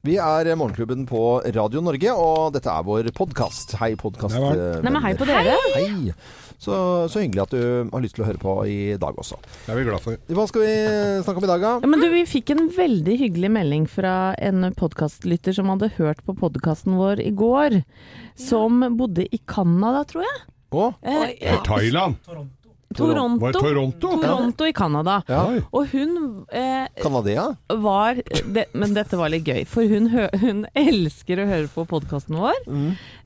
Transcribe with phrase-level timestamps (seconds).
[0.00, 1.20] Vi er Morgenklubben på
[1.52, 3.74] Radio Norge, og dette er vår podkast.
[3.76, 4.32] Hei, podkast.
[4.32, 5.58] Eh, Nei, men hei på dere.
[5.74, 6.14] Hei.
[6.60, 6.72] Så,
[7.12, 9.36] så hyggelig at du har lyst til å høre på i dag også.
[9.66, 10.16] Det er vi glad for.
[10.38, 10.70] Hva skal vi
[11.26, 11.72] snakke om i dag, da?
[11.84, 16.24] Ja, men du, Vi fikk en veldig hyggelig melding fra en podkastlytter som hadde hørt
[16.24, 17.82] på podkasten vår i går.
[18.40, 20.40] Som bodde i Canada, tror jeg.
[20.80, 20.88] Å?
[21.04, 21.60] Eh, ja.
[21.66, 22.16] Thailand?
[22.96, 23.44] Toronto.
[23.44, 24.08] Var Toronto?
[24.20, 25.22] Toronto i Canada.
[25.30, 25.44] Ja.
[25.70, 27.44] Og hun eh, Canadea?
[27.68, 28.18] var
[28.54, 30.08] det, Men dette var litt gøy, for hun,
[30.42, 32.58] hun elsker å høre på podkasten vår.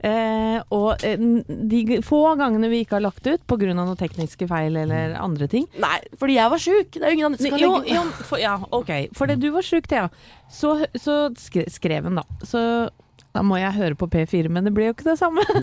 [0.05, 1.25] Eh, og eh,
[1.71, 3.73] de få gangene vi ikke har lagt ut pga.
[3.73, 6.91] noen tekniske feil eller andre ting Nei, fordi jeg var sjuk.
[6.93, 8.93] Det er jo ingen andre som kan legge jo, for, ja, ok.
[9.17, 10.11] Fordi du var sjuk, Thea.
[10.53, 11.17] Så, så
[11.73, 12.27] skrev hun, da.
[12.45, 12.61] Så
[13.35, 15.43] da må jeg høre på P4, men det blir jo ikke det samme.
[15.55, 15.61] Ja,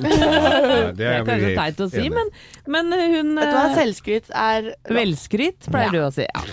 [0.91, 2.31] Det det er kanskje teit å si, men,
[2.67, 5.91] men hun Vet du hva, eh, selvskryt er Velskryt, pleier Ja.
[5.95, 6.25] du å si.
[6.27, 6.43] Ja.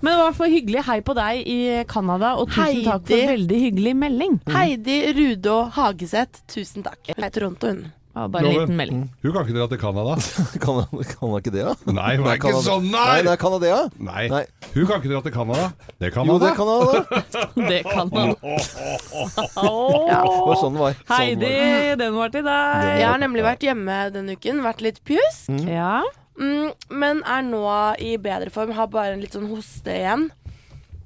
[0.00, 0.82] Men det var for hyggelig.
[0.88, 1.58] Hei på deg i
[1.88, 4.38] Canada, og tusen takk for en veldig hyggelig melding.
[4.52, 7.00] Heidi Rudå Hageseth, tusen takk.
[7.12, 7.84] Hei, er Toronto, hun.
[8.14, 8.98] Ja, bare en liten melding.
[9.24, 10.12] Hun kan ikke dra til Canada.
[10.62, 10.76] Kan
[11.18, 11.72] hun ikke det, da?
[11.90, 13.22] Nei, hun er ikke sånn, Nei, nei!
[13.26, 13.80] det er Canadea.
[13.98, 14.22] Nei.
[14.30, 14.42] Nei.
[14.76, 15.64] Hun kan ikke dra til Canada.
[15.98, 16.54] Det kan Jo, det da.
[16.54, 16.76] kan da.
[17.72, 18.34] Det kan man.
[18.38, 20.94] Det var sånn det var.
[20.94, 22.86] Sånn Heidi, var den var til deg.
[23.00, 25.50] Jeg har nemlig vært hjemme denne uken, vært litt pjusk.
[25.66, 25.98] Ja.
[26.38, 27.66] Mm, men er nå
[27.98, 28.74] i bedre form.
[28.78, 30.28] Har bare en litt sånn hoste igjen.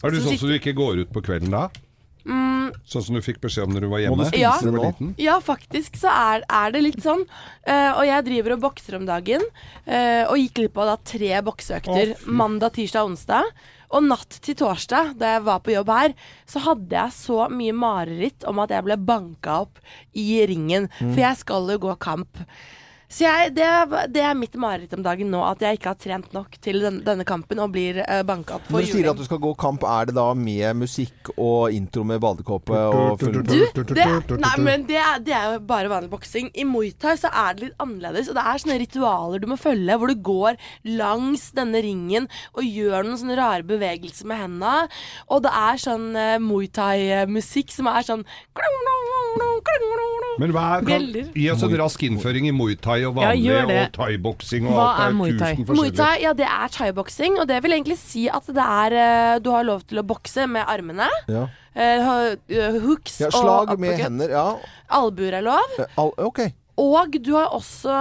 [0.05, 1.69] Er du sånn som du ikke går ut på kvelden da?
[2.89, 4.29] Sånn som du fikk beskjed om når du var hjemme?
[4.31, 4.53] du Ja.
[4.61, 5.15] Du var liten?
[5.21, 7.25] Ja, faktisk så er, er det litt sånn.
[7.69, 9.45] Uh, og jeg driver og bokser om dagen.
[9.89, 13.53] uh, og gikk glipp av da tre bokseøkter mandag, tirsdag onsdag.
[13.97, 16.17] Og natt til torsdag, da jeg var på jobb her,
[16.49, 19.81] så hadde jeg så mye mareritt om at jeg ble banka opp
[20.13, 20.91] i ringen.
[20.99, 22.43] For jeg skal jo gå kamp.
[23.09, 23.67] Så jeg, det,
[24.13, 26.99] det er mitt mareritt om dagen nå, at jeg ikke har trent nok til den,
[27.07, 29.53] denne kampen og blir uh, banka opp for Når du sier at du skal gå
[29.57, 33.55] kamp, er det da med musikk og intro med badekåpe og full Du,
[33.97, 36.51] det, nei, men det er, det er jo bare vanlig boksing.
[36.53, 38.29] I Muay Thai så er det litt annerledes.
[38.29, 40.61] Og det er sånne ritualer du må følge, hvor du går
[41.01, 44.75] langs denne ringen og gjør noen sånne rare bevegelser med henda.
[45.33, 48.27] Og det er sånn uh, Muay Thai-musikk som er sånn
[50.39, 53.47] Men hva er, kan, gi oss en rask innføring i Muay Thai og Ja, vanlig
[53.47, 53.79] ja, det.
[53.85, 55.05] og thaiboksing og Hva alt.
[55.05, 55.53] er Muay Thai?
[55.69, 59.39] Muay Thai, ja, det er thaiboksing, og det vil egentlig si at det er eh,
[59.45, 61.09] Du har lov til å bokse med armene.
[61.29, 61.49] Ja.
[61.79, 64.33] Uh, eh, hooks ja, og slag med hender.
[64.35, 64.47] Ja.
[64.99, 65.77] Albuer er lov.
[66.01, 66.49] Al ok.
[66.79, 67.95] Og du har også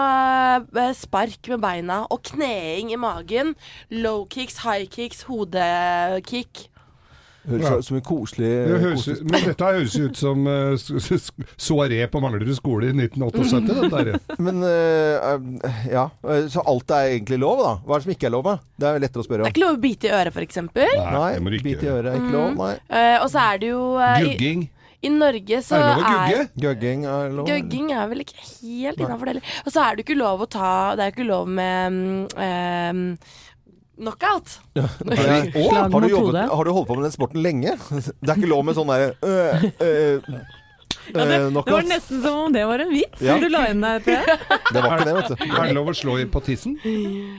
[0.98, 3.56] spark med beina og kneing i magen.
[3.90, 6.68] Low kicks, high kicks, hodekick.
[7.48, 7.78] Høres Ja.
[7.78, 11.22] ut som en koselig, Det høres, koselig men dette høres ut som uh,
[11.56, 13.78] soaré på Manglerud skole i 1978.
[13.82, 14.20] Dette her.
[14.48, 15.48] Men øh,
[15.92, 16.08] ja,
[16.52, 17.74] så alt er egentlig lov, da?
[17.86, 18.58] Hva er det som ikke er lov, da?
[18.78, 19.48] Det er lettere å spørre om.
[19.48, 20.62] Det er ikke lov å bite i øret, f.eks.
[20.68, 22.50] Nei, nei bite i øret er ikke lov.
[22.60, 22.74] Nei.
[22.92, 24.68] Uh, og så er det jo uh, Gugging.
[25.06, 26.46] I Norge så Er det lov å er gugge?
[26.64, 27.50] Gugging er lov.
[27.50, 29.52] Gugging er vel ikke helt innafor det heller.
[29.64, 32.00] Og så er det jo ikke lov å ta Det er jo ikke lov med
[32.00, 33.36] um, eh,
[33.98, 34.60] knockout.
[34.78, 34.86] Ja.
[34.86, 37.74] Å, Slag Har du, jobbet, har du holdt på med den sporten lenge?
[38.22, 40.30] Det er ikke lov med sånn derre øh, øh,
[41.08, 43.38] Ja, det, øh, det var nesten som om det var en vits Ja.
[43.40, 44.02] du la inn der.
[44.06, 45.44] Det var ikke det, vet du.
[45.48, 46.76] Er det lov å slå på tissen?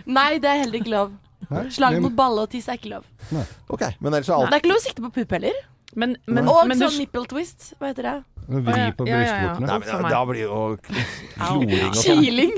[0.08, 1.12] Nei, det er heller ikke lov.
[1.48, 3.04] Nei, Slag mot balle og tiss er ikke lov.
[3.68, 5.60] Ok, Men ellers er alt Det er ikke lov å sikte på pupp heller.
[5.98, 7.72] Men, men, Og men du sånn nipple twist.
[7.78, 8.16] Hva heter det?
[8.48, 9.54] Vri på Ja, ja, ja.
[9.54, 9.66] brystvortene.
[9.68, 10.60] Nei, men da blir jo
[11.38, 12.22] kloring og sånn.
[12.24, 12.54] Kiling.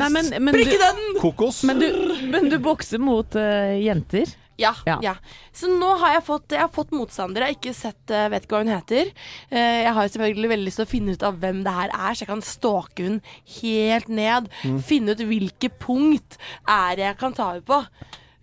[0.00, 1.02] Nei, men, men, Prikke den!
[1.22, 1.60] Kokos.
[1.68, 4.32] men, du, men du bokser mot uh, jenter.
[4.58, 4.98] Ja, Ja.
[5.02, 5.12] ja.
[5.54, 7.46] Så nå har jeg fått, jeg har fått motstandere.
[7.48, 9.12] Jeg har ikke sett, uh, vet ikke hva hun heter.
[9.50, 12.10] Uh, jeg har selvfølgelig veldig lyst til å finne ut av hvem det her er,
[12.14, 13.16] så jeg kan stalke hun
[13.60, 14.50] helt ned.
[14.86, 17.82] Finne ut hvilke punkt er jeg kan ta henne på.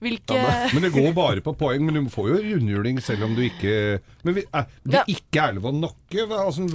[0.01, 0.33] Hvilke
[0.73, 1.83] Men det går bare på poeng.
[1.85, 5.03] Men du får jo rundhjuling selv om du ikke Men vi, er, det Ja.
[5.07, 6.65] ikke er lov å hva- Altså,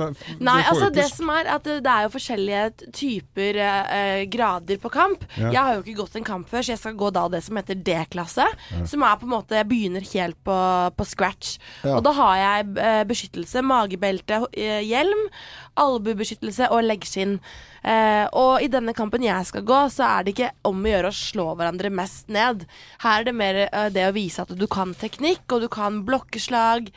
[0.40, 4.90] Nei, altså det som er at det det er jo forskjellige typer eh, grader på
[4.90, 5.24] kamp.
[5.36, 5.50] Ja.
[5.50, 7.56] Jeg har jo ikke gått en kamp før, så jeg skal gå da det som
[7.56, 8.46] heter D-klasse.
[8.86, 10.56] Som er på en måte Jeg begynner helt på,
[10.96, 11.58] på scratch.
[11.84, 11.96] Ja.
[11.98, 15.28] Og da har jeg eh, beskyttelse, magebelte, eh, hjelm,
[15.76, 17.38] albuebeskyttelse og leggskinn.
[17.86, 21.12] Eh, og i denne kampen jeg skal gå, så er det ikke om å gjøre
[21.12, 22.64] å slå hverandre mest ned.
[23.04, 26.02] Her er det mer eh, det å vise at du kan teknikk, og du kan
[26.08, 26.90] blokkeslag.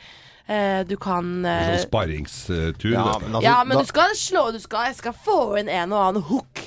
[0.50, 2.92] Eh, du kan eh, Sånn sparringstur.
[2.92, 5.70] Ja, men altså, ja, men da, du skal slå, du skal, jeg skal få inn
[5.70, 6.64] en og annen hook.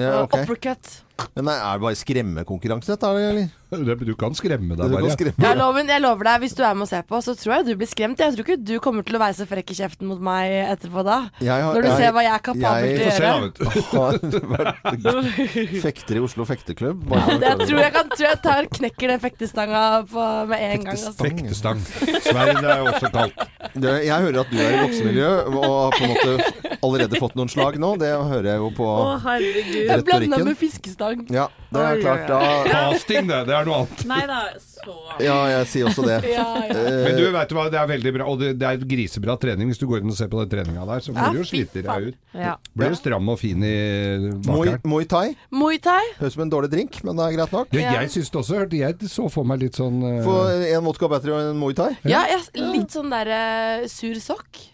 [0.00, 0.44] ja, okay.
[0.44, 0.94] Uppercut.
[1.36, 3.52] Men er det bare skremmekonkurranse dette, eller?
[3.70, 5.10] Det- Du kan skremme deg bare.
[5.10, 5.42] skremme.
[5.42, 7.64] Ja, loven, jeg lover deg, hvis du er med og ser på, så tror jeg
[7.66, 8.18] du blir skremt.
[8.18, 11.02] Jeg tror ikke du kommer til å være så frekk i kjeften mot meg etterpå
[11.04, 11.16] da.
[11.42, 13.42] Har- Når du jeg- ser hva jeg er kapabel jeg- til å gjøre.
[13.42, 13.58] vet.
[13.96, 14.18] Har
[14.54, 17.02] vært fekter i Oslo fekteklubb.
[17.08, 20.94] Bare- Jeg tror jeg, kan, tror jeg tar, knekker den fektestanga på, med en gang.
[20.94, 21.12] Altså.
[21.20, 21.80] Fektestang.
[22.22, 23.34] Sverd er også kalt.
[23.74, 27.34] Det, jeg hører at du er i voksemiljø og har på en måte allerede fått
[27.36, 27.94] noen slag nå.
[27.98, 29.74] Det hører jeg jo på Å, herregud.
[29.74, 30.44] Jeg blanda retorikken.
[30.46, 31.26] med fiskestang.
[31.34, 32.26] Ja, det er klart.
[32.30, 32.40] Da
[32.70, 33.42] Casting, det.
[33.46, 34.02] Det er noe annet.
[34.10, 34.94] Nei da, så
[35.24, 36.18] Ja, jeg sier også det.
[36.36, 36.74] Ja, ja.
[36.76, 39.36] Eh, Men du, vet du hva, det er veldig bra, og det, det er grisebra
[39.42, 39.70] trening.
[39.72, 41.48] Hvis du går inn og ser på den treninga der, så Ja, blir du jo
[41.48, 42.18] sliter deg ut.
[42.36, 42.54] Ja.
[42.76, 43.74] Blir jo stram og fin i
[44.20, 44.84] Muay, bakeren.
[44.92, 45.26] Muay Thai.
[45.50, 46.02] Muay thai.
[46.20, 47.74] Høres ut som en dårlig drink, men det er greit nok.
[47.76, 47.98] Ja, Ja.
[48.04, 48.58] jeg syns det også.
[48.60, 50.22] hørte Jeg så for meg litt sånn uh...
[50.26, 51.92] Få en vodka battery og en Muay Thai.
[52.04, 54.64] Ja, jeg, litt sånn derre sur sokk.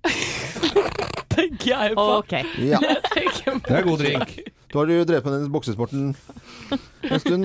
[1.30, 2.06] Tenker jeg på.
[2.24, 2.44] Okay.
[2.68, 2.80] Ja.
[3.66, 4.32] Det er god drink.
[4.72, 6.16] Da har jo drevet med den boksesporten
[7.10, 7.44] en stund.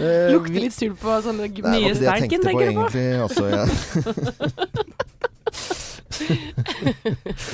[0.00, 1.70] Eh, Lukter litt sur på sånne Det tenker du på?
[2.00, 2.86] det jeg ikke tenkte på tenkte du på?
[2.88, 3.20] egentlig.
[3.20, 3.64] Altså, ja.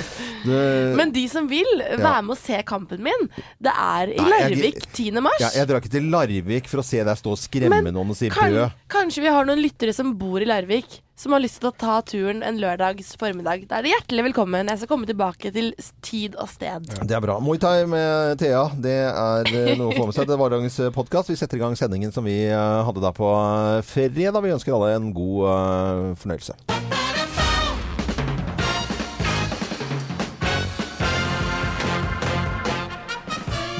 [0.45, 3.27] det, Men de som vil være med å se kampen min,
[3.61, 5.21] det er i Larvik 10.
[5.23, 5.39] mars.
[5.43, 8.13] ja, jeg drar ikke til Larvik for å se deg stå og skremme Men noen
[8.13, 8.75] og si Kan, brød.
[8.91, 11.99] kanskje vi har noen lyttere som bor i Larvik, som har lyst til å ta
[12.01, 13.67] turen en lørdags formiddag.
[13.69, 14.71] Da er det hjertelig velkommen.
[14.71, 15.69] Jeg skal komme tilbake til
[16.01, 16.89] tid og sted.
[17.05, 17.37] Det er bra.
[17.43, 20.29] Muay Thai med Thea, det er eh, noe å få med seg.
[20.31, 21.29] Det var dagens podkast.
[21.29, 24.41] Vi setter i gang sendingen som vi eh, hadde da på eh, fredag.
[24.41, 26.57] Vi ønsker alle en god uh, fornøyelse.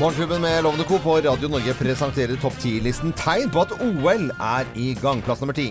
[0.02, 0.98] Morgenklubben med Lovende Co.
[0.98, 5.22] på Radio Norge presenterer topp 10-listen tegn på at OL er i gang.
[5.22, 5.68] Plass nummer ti.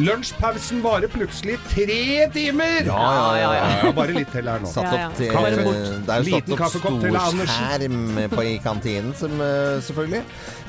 [0.00, 2.86] Lunsjpausen varer plutselig tre timer!
[2.86, 3.66] Ja, ja, ja, ja.
[3.84, 4.70] Ja, bare litt til her nå.
[4.72, 5.82] Satt opp til Kaffe bort.
[6.06, 7.98] Det er jo Liten satt opp stor skjerm
[8.32, 10.22] på i kantinen, som, eh, selvfølgelig.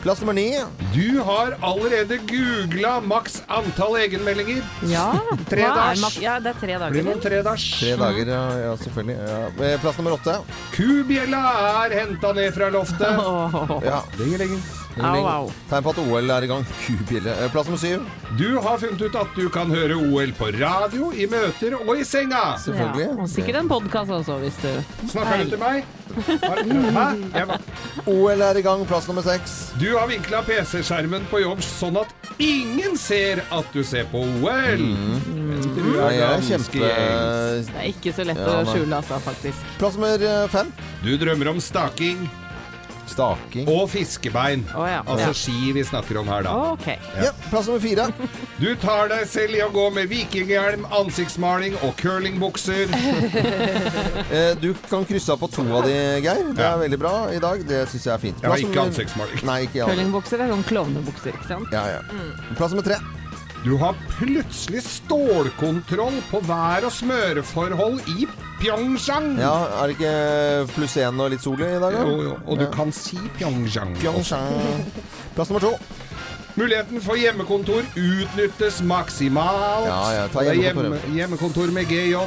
[0.03, 0.47] Plass nummer ni.
[0.91, 4.59] Du har allerede googla maks antall egenmeldinger.
[4.91, 5.13] Ja.
[5.49, 7.03] Tre er mak- Ja, det er tre Blir dager.
[7.07, 7.69] noen tre dags.
[7.79, 9.17] Tre dager, ja, ja selvfølgelig.
[9.23, 9.39] Ja.
[9.63, 10.35] Eh, Plass nummer åtte.
[10.75, 11.43] Kubjella
[11.85, 13.19] er henta ned fra loftet.
[13.23, 13.79] Oh.
[13.85, 14.01] Ja.
[14.19, 14.59] Ringer, ringer.
[15.01, 15.47] Au, au.
[15.71, 16.65] Tegn på at OL er i gang.
[16.85, 17.33] Kubjelle.
[17.41, 18.03] Eh, Plass nummer syv.
[18.37, 22.05] Du har funnet ut at du kan høre OL på radio, i møter og i
[22.05, 22.43] senga.
[22.61, 23.07] Selvfølgelig.
[23.09, 24.69] Ja, og sikkert en podkast også, hvis du
[25.13, 25.83] Snakker du til meg?
[26.13, 27.05] Hæ?
[27.33, 27.63] Jeg var...
[28.05, 28.83] OL er i gang.
[28.89, 29.55] Plass nummer seks.
[29.81, 32.13] Du har vinkla PC-skjermen på jobb sånn at
[32.43, 34.85] ingen ser at du ser på OL.
[35.73, 36.83] Du Nei, er jeg er ganske kjempe...
[36.85, 37.65] gjeng.
[37.71, 38.69] Det er ikke så lett Ja, å nei.
[38.75, 39.65] skjule, altså, faktisk.
[39.81, 40.69] Plass nummer eh, fem.
[41.03, 42.23] Du drømmer om staking
[43.07, 43.67] Staking.
[43.69, 44.63] og fiskebein.
[44.75, 45.01] Å ja.
[45.05, 45.33] Altså ja.
[45.33, 46.53] ski vi snakker om her, da.
[46.73, 46.87] Ok.
[47.19, 48.07] Ja, plass nummer fire.
[48.63, 52.93] Du tar deg selv i å gå med vikinghjelm, ansiktsmaling og curlingbukser.
[54.33, 56.53] Eh, Du kan krysse av på to av de, Geir.
[56.55, 56.73] Det Ja.
[56.73, 57.65] er veldig bra i dag.
[57.67, 58.37] Det syns jeg er fint.
[58.41, 59.43] Jeg har Plass ikke nummer- ansiktsmaling.
[59.45, 59.87] Nei, ikke jeg.
[59.89, 61.67] Curlingbukser er sånn klovnebukser, ikke sant?
[61.71, 61.99] Ja, ja.
[62.57, 62.97] Plass nummer tre.
[63.63, 68.27] Du har plutselig stålkontroll på vær- og smøreforhold i
[68.59, 69.37] Pyeongchang.
[69.39, 72.03] Ja, Er det ikke pluss én og litt sol i dag, da?
[72.03, 73.95] Jo, jo, og du kan si Pyeongchang.
[74.01, 74.83] Pyeongchang.
[75.35, 75.73] Plass nummer to.
[76.55, 79.87] Muligheten for hjemmekontor utnyttes maksimalt.
[79.87, 80.99] Ja, ja, ta hjemmekontor.
[80.99, 82.19] hjemme, hjemmekontor med GJ.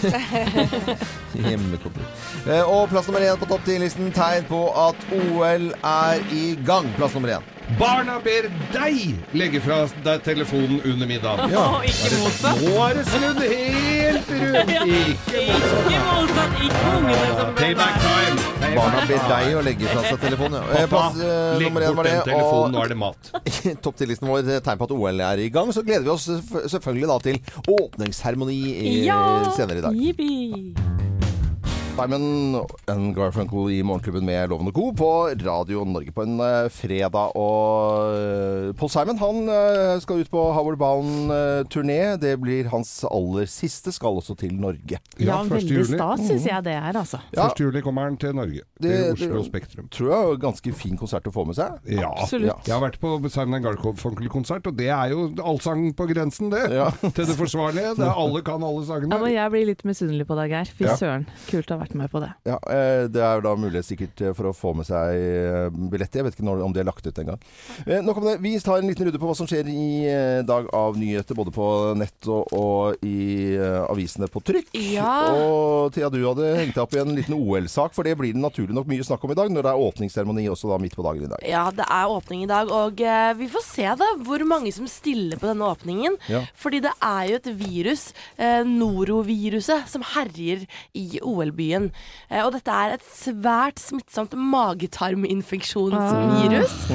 [1.34, 2.06] Hjemmekontor.
[2.48, 4.08] Eh, Og plass nummer én på topp 10-listen.
[4.16, 6.88] Tegn på at OL er i gang.
[6.96, 7.42] Plass nummer én.
[7.78, 11.52] Barna ber deg legge fra deg telefonen under middagen.
[11.52, 11.62] Ja.
[11.78, 12.60] Og ikke motsatt.
[12.64, 14.72] Nå er det snudd helt rundt.
[14.80, 15.90] Ikke motsatt.
[15.90, 18.48] Ikke motsatt, ikke ungene som ber Payback time.
[18.60, 20.58] Payback Barna ber deg å legge fra seg telefonen.
[20.60, 20.80] Ja.
[20.80, 22.14] Eh, Pappa, Pass, eh, legg bort var det.
[22.16, 23.32] den telefonen, nå er det mat.
[23.86, 25.72] topp 10-listen vår eh, tegn på at OL er i gang.
[25.76, 26.28] Så gleder vi oss
[26.74, 27.40] selvfølgelig da til
[27.78, 28.60] åpningsseremoni
[29.06, 29.20] Ja!
[29.56, 30.02] senere i dag.
[30.08, 31.09] Jippi.
[32.00, 34.86] Simon and Garfunkel i Morgenklubben med Loven og Co.
[34.96, 35.08] på
[35.44, 37.34] Radio Norge på en eh, fredag.
[37.36, 42.16] Og uh, Paul Simon han eh, skal ut på Howard Bound-turné.
[42.20, 43.92] det blir hans aller siste.
[43.92, 45.00] Skal også til Norge.
[45.18, 45.84] Ja, Ja, veldig juli.
[45.98, 47.20] stas syns jeg det er, altså.
[47.36, 47.48] Ja.
[47.50, 47.60] 1.
[47.66, 48.62] juli kommer han til Norge.
[48.80, 49.88] Det- til Oslo det- Spektrum.
[49.90, 51.78] Tror jeg er en ganske fin konsert å få med seg.
[51.86, 52.66] Ja, Absolutt.
[52.66, 56.64] Jeg har vært på Simon Garfunkel-konsert, og det er jo allsang på grensen, det.
[56.72, 56.88] Ja.
[57.00, 57.94] Til det forsvarlige.
[57.96, 59.20] Det er alle kan alle Ja, sangene.
[59.20, 60.64] men jeg blir litt misunnelig på deg, Geir.
[60.78, 60.96] Fy Ja.
[60.96, 61.26] søren.
[61.50, 62.30] Kult det har vært med på det.
[62.48, 66.20] Ja, eh, Det er da mulighet sikkert eh, for å få med seg eh, billetter.
[66.20, 67.40] Jeg vet ikke når, om de er lagt ut engang.
[68.06, 68.36] Nok om det.
[68.44, 70.10] Vi tar en liten runde på hva som skjer i
[70.46, 71.66] dag av nyheter, både på
[71.98, 74.70] nett og, og i avisene på trykk.
[74.94, 75.14] Ja.
[75.34, 78.42] Og Thea, du hadde hengt deg opp i en liten OL-sak, for det blir det
[78.42, 81.06] naturlig nok mye snakk om i dag, når det er åpningsseremoni også da midt på
[81.06, 81.46] dagen i dag.
[81.48, 83.00] Ja, det er åpning i dag, og
[83.40, 86.18] vi får se da hvor mange som stiller på denne åpningen.
[86.30, 86.44] Ja.
[86.60, 88.06] Fordi det er jo et virus,
[88.68, 90.66] noroviruset, som herjer
[90.96, 91.79] i OL-byen.
[91.80, 91.92] Dagen.
[92.30, 96.90] Eh, og dette er et svært smittsomt magetarminfeksjonsvirus.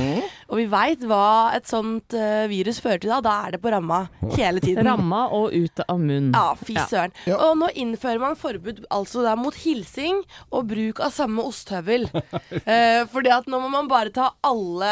[0.46, 3.20] Og vi veit hva et sånt uh, virus fører til da.
[3.26, 4.04] Da er det på ramma
[4.36, 4.86] hele tiden.
[4.86, 6.34] Ramma og ut av munnen.
[6.36, 7.16] Ja, fy søren.
[7.26, 7.40] Ja.
[7.48, 10.22] Og nå innfører man forbud altså da mot hilsing
[10.52, 12.08] og bruk av samme ostehøvel.
[12.14, 14.92] uh, fordi at nå må man bare ta alle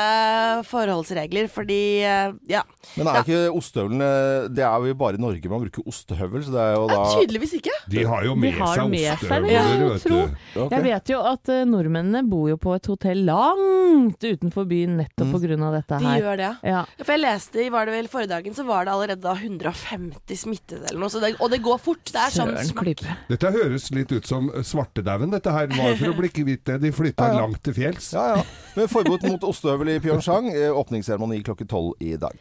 [0.69, 2.63] forholdsregler, fordi uh, ja.
[2.98, 4.10] Men er ikke ostehøvlene
[4.53, 7.13] Det er jo bare i Norge man bruker ostehøvel, så det er jo da ja,
[7.19, 7.77] tydeligvis ikke.
[7.93, 10.17] De har jo med har seg ostehøvler, jeg vet du.
[10.63, 10.74] Okay.
[10.74, 15.39] Jeg vet jo at nordmennene bor jo på et hotell langt utenfor byen nettopp på
[15.39, 16.03] grunn av dette her.
[16.05, 16.51] De gjør det.
[16.63, 16.85] Ja.
[17.03, 20.38] For jeg leste i var det vel forrige dagen, så var det allerede da 150
[20.38, 21.09] smittede eller noe.
[21.09, 22.03] Så det, og det går fort.
[22.13, 23.03] Det er sånn smakk.
[23.29, 25.31] Dette høres litt ut som svartedauden.
[25.33, 26.79] Dette her var for å bli kvitt det.
[26.83, 27.41] De flytta Ja, ja.
[27.41, 28.12] langt til fjells.
[28.13, 28.43] Ja, ja.
[28.77, 30.50] Men forbud mot ostehøvel i Pyeongchang.
[30.53, 32.38] eh, Åpningsseremoni klokken tolv i dag.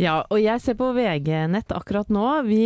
[0.00, 2.24] Ja, og jeg ser på VG-nett akkurat nå.
[2.46, 2.60] Vi,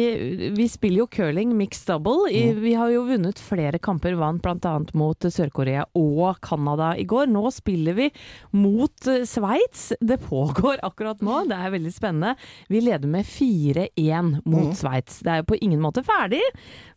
[0.54, 2.28] vi spiller jo curling mixed double.
[2.30, 4.74] I, Vi har jo vunnet flere kamper, vant bl.a.
[4.94, 7.26] mot Sør-Korea og Canada i går.
[7.34, 8.06] Nå spiller vi
[8.54, 9.88] mot eh, Sveits.
[9.98, 12.36] Det pågår akkurat nå, det er veldig spennende.
[12.70, 15.18] Vi leder med 4-1 mot Sveits.
[15.26, 16.42] Det er jo på ingen måte ferdig,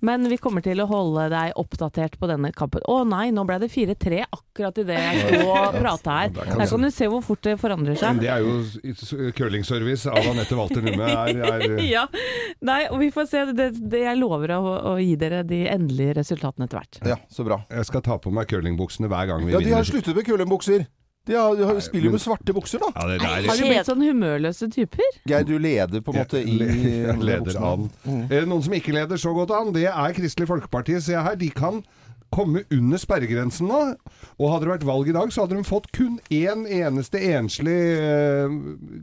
[0.06, 2.86] men vi kommer til å holde deg oppdatert på denne kampen.
[2.86, 6.32] Å nei, nå ble det 4-3 akkurat idet jeg sto og prata her.
[6.38, 8.22] Der kan du se hvor fort det forandrer seg.
[8.22, 11.08] Det er jo curlingservice av Anette Walter Numme.
[11.08, 12.06] Er, er, ja.
[12.68, 13.44] Nei, og vi får se.
[13.58, 14.62] Det, det jeg lover å,
[14.94, 17.02] å gi dere de endelige resultatene etter hvert.
[17.08, 17.62] Ja, så bra.
[17.72, 19.62] jeg skal ta på meg curlingbuksene hver gang vi vinner.
[19.62, 20.88] Ja, de har sluttet med curlingbukser.
[21.28, 22.88] De, har, de har, spiller jo med svarte bukser, da.
[22.96, 25.18] Ja, det Har der de blitt sånn humørløse typer?
[25.28, 26.56] Geir, du leder på en måte i
[27.30, 27.90] leder an.
[28.08, 28.22] Mm.
[28.48, 30.96] Noen som ikke leder så godt an, det er Kristelig Folkeparti.
[31.04, 31.82] Se her, de kan
[32.34, 33.82] komme under sperregrensen nå.
[34.38, 37.76] Og hadde det vært valg i dag, så hadde de fått kun én eneste enslig
[37.98, 38.58] eh,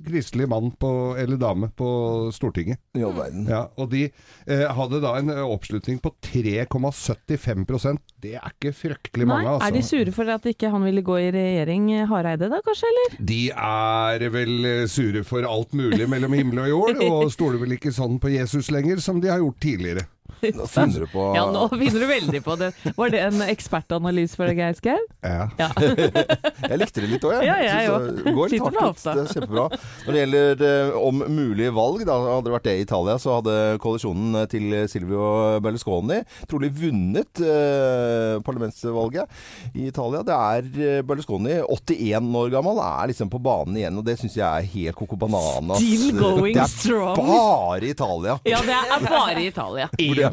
[0.07, 0.90] kristelig mann på,
[1.21, 1.88] eller dame på
[2.35, 2.81] Stortinget.
[2.99, 3.47] I all verden.
[3.50, 9.26] Ja, og de eh, hadde da en eh, oppslutning på 3,75% Det er ikke fryktelig
[9.26, 9.69] Nei, mange, altså.
[9.69, 13.19] Er de sure for at ikke han ville gå i regjering, Hareide da, kanskje, eller?
[13.33, 17.76] De er vel eh, sure for alt mulig mellom himmel og jord, og stoler vel
[17.78, 20.09] ikke sånn på Jesus lenger som de har gjort tidligere.
[20.53, 22.71] Da finner du på Ja, nå finner du veldig på det.
[22.97, 24.99] Var det en ekspertanalyse for deg, Geir Skau?
[25.25, 25.49] Ja.
[25.59, 25.71] Ja.
[26.71, 27.47] Jeg likte det litt òg, jeg.
[27.49, 29.03] Ja, jeg Synes det Går litt hardt ut.
[29.05, 29.65] Det er kjempebra.
[30.05, 33.37] Når det gjelder eh, om mulige valg, da hadde det vært det i Italia, så
[33.39, 35.27] hadde koalisjonen til Silvio
[35.65, 36.21] Berlusconi
[36.51, 40.23] trolig vunnet eh, parlamentsvalget i Italia.
[40.27, 44.39] Det er eh, Berlusconi, 81 år gammel, er liksom på banen igjen, og det syns
[44.39, 45.83] jeg er helt coco bananas.
[45.83, 46.55] Still going strong.
[46.55, 47.29] det er strong.
[47.29, 48.39] bare Italia.
[48.49, 49.51] Ja, det er bare i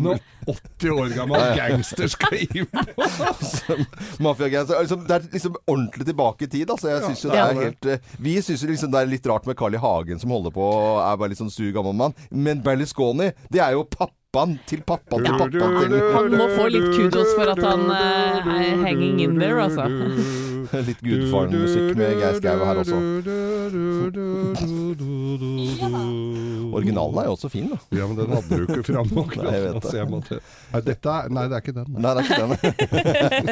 [0.01, 0.19] Italia.
[0.45, 3.03] 81 år gammel gangster skal inn på
[4.23, 4.79] Mafiagangster.
[4.81, 6.71] Liksom, det er liksom ordentlig tilbake i tid.
[6.71, 6.89] Altså.
[6.89, 9.57] Jeg synes jo det er helt, eh, vi syns liksom det er litt rart med
[9.59, 9.81] Carl I.
[9.81, 12.13] Hagen som holder på og er bare litt sånn sur gammel mann.
[12.29, 16.89] Men Berlusconi, det er jo pappaen til pappaen til pappaen til Han må få litt
[16.95, 19.87] kudos for at han uh, er hanging in there, altså.
[20.71, 22.97] Litt Gudfaren-musikk med Geir Skau her også.
[26.71, 27.77] Originalen er jo også fin, da.
[27.95, 29.35] Ja, men den hadde du ikke fram nok.
[29.39, 29.81] Nei, jeg vet det.
[29.81, 30.39] Altså, måtte...
[30.71, 31.31] Nei, dette er...
[31.35, 31.89] Nei, det er ikke den.
[31.97, 32.53] Nei, det er ikke den.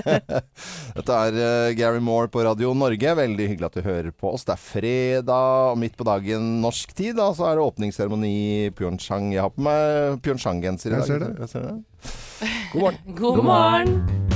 [1.00, 3.16] Dette er uh, Gary Moore på Radio Norge.
[3.20, 4.46] Veldig hyggelig at du hører på oss.
[4.48, 8.70] Det er fredag, og midt på dagen norsk tid, da, så er det åpningsseremoni i
[8.76, 9.34] Pyeongchang.
[9.36, 11.04] Jeg har på meg Pyeongchang-genser i dag.
[11.04, 11.34] Jeg ser det.
[11.44, 11.78] Jeg ser det.
[12.74, 13.20] God morgen.
[13.20, 14.30] God morgen!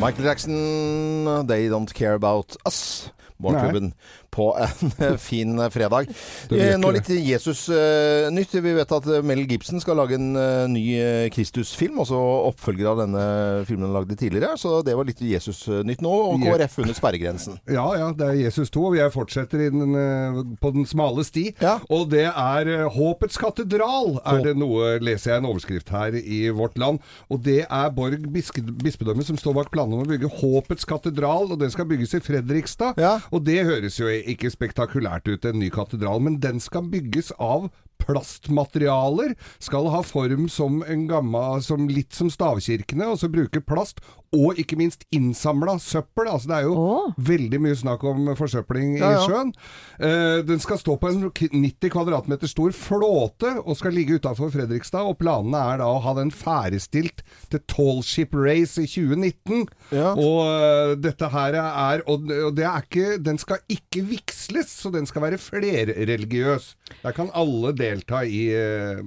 [0.00, 3.10] Michael Jackson, They Don't Care About Us.
[3.40, 3.92] Morgenklubben
[4.40, 6.08] på en fin fredag.
[6.48, 8.54] Det blir Eh, Nå litt Jesus-nytt.
[8.62, 12.18] Vi vet at eh, Mel Gibson skal lage en eh, ny eh, Kristus-film, altså
[12.50, 13.24] oppfølger av denne
[13.68, 14.54] filmen han lagde tidligere.
[14.60, 16.12] Så det var litt Jesus-nytt nå.
[16.32, 17.58] Og KrF under sperregrensen.
[17.80, 21.46] Ja, ja, det er Jesus 2, og jeg fortsetter den, eh, på den smale sti.
[21.62, 21.76] Ja.
[21.92, 26.42] Og det er eh, Håpets katedral, er det noe, leser jeg en overskrift her i
[26.54, 27.00] Vårt Land.
[27.30, 31.60] Og det er Borg bispedømme som står bak planene om å bygge Håpets katedral, og
[31.62, 32.98] den skal bygges i Fredrikstad.
[33.00, 33.16] Ja.
[33.30, 37.70] Og det høres jo ikke spektakulært ut, en ny katedral, men den skal bygges av
[38.02, 39.34] plastmaterialer.
[39.62, 44.02] Skal ha form som en gammel, som litt som stavkirkene, og så bruke plast.
[44.30, 46.28] Og ikke minst innsamla søppel.
[46.30, 47.14] Altså det er jo oh.
[47.18, 49.50] veldig mye snakk om forsøpling Ja, i sjøen.
[49.98, 55.02] Eh, den skal stå på en 90 kvadratmeter stor flåte og skal ligge utafor Fredrikstad.
[55.10, 59.66] Og planene er da å ha den ferdigstilt til Tallship Race i 2019.
[59.98, 60.14] Ja.
[60.14, 64.92] Og eh, dette her er Og, og det er ikke Den skal ikke vigsles, så
[64.94, 66.70] den skal være flerreligiøs.
[67.02, 69.00] Der kan alle delta i, eh,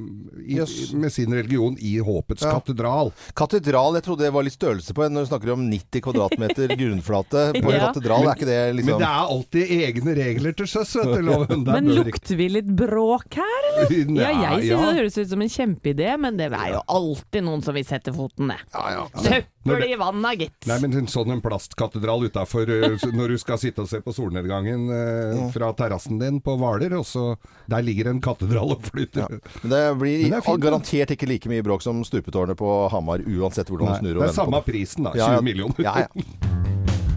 [0.44, 0.94] i, Yes.
[0.94, 2.60] med sin religion i Håpets Ja.
[2.60, 3.12] katedral.
[3.34, 6.68] Katedral, jeg trodde det var litt størrelse på en når du snakker om 90 kvadratmeter
[6.82, 7.92] grunnflate på en Ja.
[7.94, 8.28] katedral.
[8.28, 11.64] Er ikke det Men liksom det er alltid egne regler til sjøs, vet du, loven.
[11.66, 13.90] Der Men lukter vi litt bråk her, eller?
[14.24, 14.92] Ja, jeg synes ja.
[14.92, 18.14] det høres ut som en kjempeidé, men det er jo alltid noen som vil sette
[18.14, 18.62] foten ned.
[18.74, 19.42] Ja, ja.
[19.66, 20.68] Når det- Bli vann da, gitt.
[20.68, 22.68] Nei, men en sånn en plastkatedral utafor
[23.14, 27.06] når du skal sitte og se på solnedgangen eh, fra terrassen din på Hvaler, og
[27.08, 27.38] så
[27.70, 29.30] Der ligger en katedral og flyter.
[29.64, 32.90] Men det blir Men det er fint, garantert ikke like mye bråk som stupetårnet på
[32.92, 35.12] Hamar, uansett hvordan du snur det og er vender på samme prisen, da.
[35.16, 35.42] 20 Ja, ja.
[35.42, 35.80] millioner.
[35.80, 36.08] Ja, ja.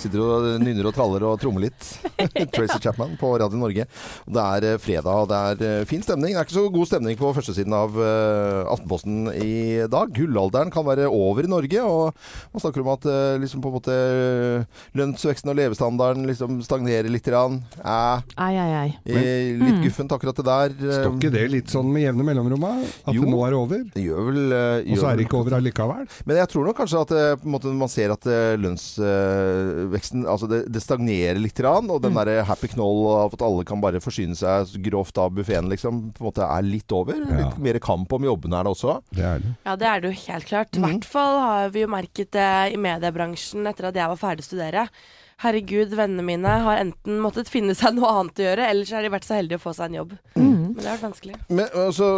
[0.00, 1.88] Sitter og nynner og traller og trommer litt.
[2.54, 3.84] Tracy Chapman på Radio Norge.
[4.24, 6.32] Det er eh, fredag, og det er eh, fin stemning.
[6.32, 9.52] Det er ikke så god stemning på førstesiden av eh, Aftenposten i
[9.92, 10.12] dag.
[10.16, 12.14] Gullalderen kan være over i Norge, og
[12.54, 13.04] man snakker om at
[13.42, 13.96] liksom på en måte
[14.96, 17.20] lønnsveksten og levestandarden liksom stagnerer litt.
[17.20, 17.58] Grann.
[17.84, 18.86] Eh, Ai, ai, ai.
[19.04, 20.72] eh, litt guffent akkurat det der.
[20.80, 22.64] Står ikke det litt sånn med jevne mellomrom?
[22.70, 23.26] At Jo.
[23.26, 23.82] det nå er over?
[23.92, 26.08] Det gjør vel Og så er det ikke over allikevel?
[26.24, 28.56] Men jeg tror nok kanskje at på en måte, man ser at eh,
[29.90, 33.80] lønnsveksten Altså det, det stagnerer litt, og den der happy knoll av at alle kan
[33.80, 37.16] bare forsyne seg grovt av buffeen, liksom, på en måte er litt over.
[37.16, 37.44] Ja.
[37.44, 39.00] Litt mer kamp om jobbene er det også.
[39.10, 39.54] Det er det.
[39.66, 40.76] Ja, det er det jo helt klart.
[40.76, 44.46] I hvert fall har vi jo merket det i mediebransjen etter at jeg var ferdig
[44.46, 44.86] å studere.
[45.40, 49.06] Herregud, vennene mine har enten måttet finne seg noe annet å gjøre, eller så har
[49.06, 50.16] de vært så heldige å få seg en jobb.
[50.70, 51.34] Men det har vært vanskelig.
[51.48, 52.08] Men så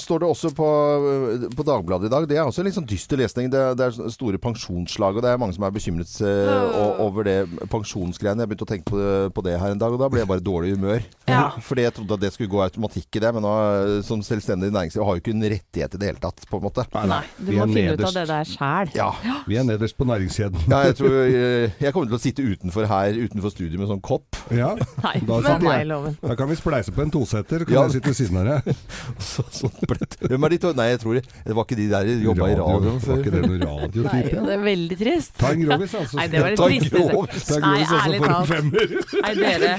[0.00, 0.68] står det også på,
[1.12, 3.50] øh, på Dagbladet i dag, det er også litt sånn dyster lesning.
[3.52, 7.36] Det, det er store pensjonsslag, og det er mange som er bekymret uh, over det
[7.72, 8.44] pensjonsgreiene.
[8.44, 10.30] Jeg begynte å tenke på det, på det her en dag, og da ble jeg
[10.30, 11.04] bare i dårlig humør.
[11.28, 11.50] Ja.
[11.68, 14.70] Fordi jeg trodde at det skulle gå automatikk i det, men nå, øh, som selvstendig
[14.72, 16.86] næringsliv har jo ikke en rettighet i det hele tatt, på en måte.
[16.96, 18.92] Nei, du må finne finne ut av det der sjæl.
[18.96, 19.08] Ja.
[19.44, 20.64] Vi er nederst på næringskjeden.
[20.72, 24.00] Ja, jeg tror eh, Jeg kommer til å sitte utenfor her, utenfor studio med sånn
[24.08, 24.40] kopp.
[24.56, 24.70] Ja,
[25.04, 26.16] Nei, Da men sitter jeg- loven.
[26.24, 27.82] da kan vi spleise på en tosetter, kan Ja.
[27.86, 28.62] jeg sitte ved siden av deg.
[29.28, 29.66] Så, så.
[30.28, 30.68] Hvem er de to?
[30.78, 33.32] Nei, jeg tror det, det var ikke de der som jobba i radioen Var ikke
[33.34, 34.38] det noen Nei, radiotype?
[34.48, 35.32] det er veldig trist.
[35.38, 36.16] Ta en grovis, altså.
[36.18, 36.92] Nei, det var litt Ta trist.
[36.94, 37.24] grov.
[37.28, 37.40] det.
[37.48, 38.86] Ta en Nei, altså, ærlig for en femmer.
[39.22, 39.72] Nei, dere.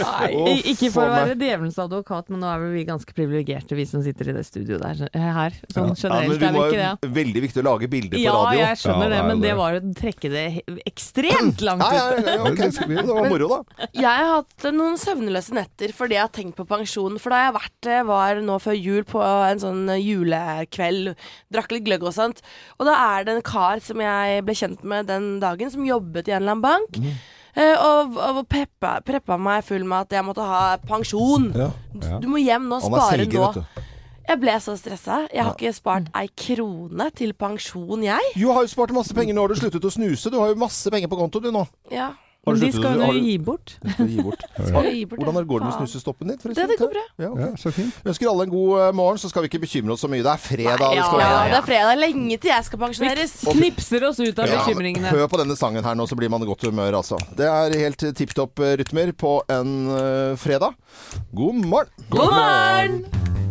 [0.00, 3.84] Nei, ikke for å være djevelens advokat, men nå er vel vi ganske privilegerte, vi
[3.88, 5.56] som sitter i det studioet der eh, her.
[5.72, 7.10] Sånn generelt ja, er vi ikke det.
[7.20, 8.60] veldig viktig å lage bilder på Ja, radio.
[8.64, 10.44] jeg skjønner Ja, det, det men det var å trekke det
[10.88, 12.00] ekstremt langt Nei, ut.
[12.00, 12.58] ja, ja, ok.
[12.60, 13.60] Det Det var moro, da.
[14.16, 17.18] Jeg har hatt noen søvnløse netter fordi jeg har tenkt på pensjon.
[17.20, 21.12] For da jeg vært, eh, var nå før jul på en sånn eh, julekveld,
[21.52, 22.40] drakk litt gløgg og sånt.
[22.78, 26.28] Og da er det en kar som jeg ble kjent med den dagen, som jobbet
[26.30, 26.98] i en eller annen bank.
[27.00, 27.12] Mm.
[27.56, 31.50] eh, Og, og preppa, preppa meg full med at jeg måtte ha pensjon.
[31.54, 31.70] Ja.
[32.00, 32.18] Ja.
[32.22, 33.86] Du må hjem nå, spare selger, nå.
[34.30, 35.24] Jeg ble så stressa.
[35.34, 38.34] Jeg har ikke spart ei krone til pensjon, jeg.
[38.38, 40.30] Du har jo spart masse penger nå har du sluttet å snuse.
[40.30, 41.64] Du har jo masse penger på konto du nå.
[41.90, 42.12] Ja.
[42.46, 43.74] Har du De skal jo gi bort.
[44.56, 46.38] Hvordan går det med snusestoppen din?
[46.40, 47.02] Det, det går bra.
[47.20, 47.50] Ja, okay.
[47.50, 47.98] Ja, så fint.
[48.00, 50.24] Vi ønsker alle en god eh, morgen, så skal vi ikke bekymre oss så mye.
[50.24, 50.86] Det er fredag.
[50.86, 53.36] Nei, det ja, Ja, det er fredag lenge til jeg skal pensjoneres.
[53.44, 55.12] Knipser oss ut av Ja, bekymringene.
[55.12, 57.20] Hør på denne sangen her nå, så blir man i godt humør, altså.
[57.36, 60.80] Det er helt tipp topp eh, rytmer på en eh, fredag.
[61.36, 62.08] God morgen!
[62.08, 63.49] God morgen!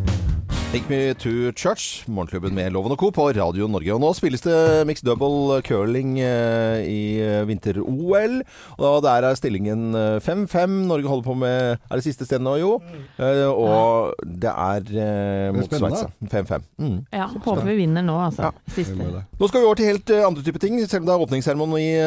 [0.72, 3.08] Take me to church, morgenklubben med Loven og Co.
[3.10, 3.90] på Radio Norge.
[3.96, 4.54] Og nå spilles det
[4.86, 8.36] mixed double curling eh, i eh, vinter-OL.
[8.78, 10.76] Og der er stillingen eh, 5-5.
[10.92, 11.56] Norge holder på med
[11.90, 12.76] Er det siste stedet nå, jo?
[13.18, 15.74] Eh, og det er eh, mot.
[15.74, 16.06] Sveits.
[16.36, 16.68] 5-5.
[16.78, 17.00] Mm.
[17.18, 18.52] Ja, håper vi vinner nå, altså.
[18.52, 18.76] Ja.
[18.78, 19.10] Siste.
[19.40, 20.78] Nå skal vi over til helt eh, andre type ting.
[20.86, 21.98] Selv om det er åpningsseremoni i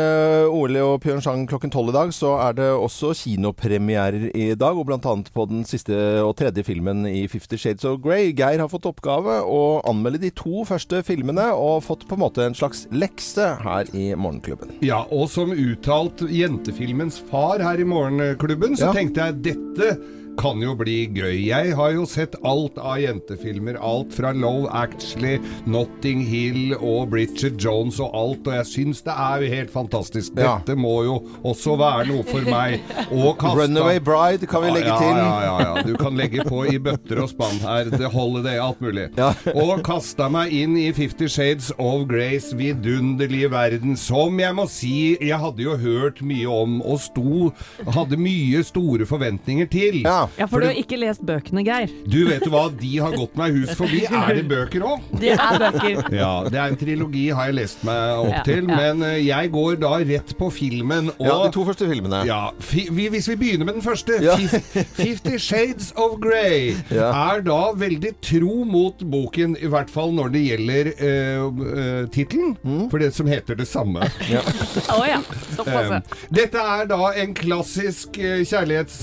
[0.52, 4.78] OL og Pyeongchang klokken tolv i dag, så er det også kinopremierer i dag.
[4.78, 8.30] Og blant annet på den siste og tredje filmen i Fifty Shades of Grey.
[8.30, 12.44] Geir har fått oppgave å anmelde de to første filmene, og fått på en måte
[12.44, 14.74] en slags lekse her i Morgenklubben.
[14.82, 18.92] Ja, og som uttalt jentefilmens far her i Morgenklubben, så Ja.
[18.92, 19.98] tenkte jeg dette
[20.38, 21.36] kan jo bli gøy.
[21.48, 23.78] Jeg har jo sett alt av jentefilmer.
[23.82, 25.38] Alt fra Love Actually,
[25.70, 28.46] Notting Hill og Bridget Jones og alt.
[28.48, 30.34] Og jeg syns det er jo helt fantastisk.
[30.38, 30.56] Ja.
[30.60, 31.18] Dette må jo
[31.48, 32.80] også være noe for meg.
[33.10, 35.20] Og kasta Runaway Bride kan vi legge ja, til.
[35.20, 35.86] Ja, ja, ja.
[35.86, 37.92] Du kan legge på i bøtter og spann her.
[37.92, 39.08] The Holiday, alt mulig.
[39.18, 39.32] Ja.
[39.62, 44.94] og kasta meg inn i Fifty Shades of Grace, vidunderlige verden, som jeg må si
[45.20, 47.50] jeg hadde jo hørt mye om og sto
[47.92, 50.00] Hadde mye store forventninger til.
[50.06, 50.21] Ja.
[50.38, 51.90] Ja, for du har ikke lest bøkene, Geir.
[52.08, 54.02] Du vet jo hva, de har gått meg hus forbi.
[54.22, 55.06] Er det bøker òg?
[55.20, 56.02] Det er bøker.
[56.22, 58.66] Ja, det er en trilogi, har jeg lest meg opp Ja, til.
[58.68, 58.76] ja.
[58.78, 61.10] Men eh, jeg går da rett på filmen.
[61.18, 62.22] Og Ja, de to første filmene.
[62.28, 64.36] Ja, fi, vi, Hvis vi begynner med den første, Ja.
[64.96, 67.10] Fifty Shades of Grey, Ja.
[67.34, 72.88] er da veldig tro mot boken, i hvert fall når det gjelder uh, tittelen, Mm.
[72.92, 74.04] for det som heter det samme.
[74.30, 74.42] Ja.
[75.56, 75.66] Såpass.
[75.66, 76.00] Eh, ja.
[76.30, 79.00] dette er da en klassisk eh, kjærlighets...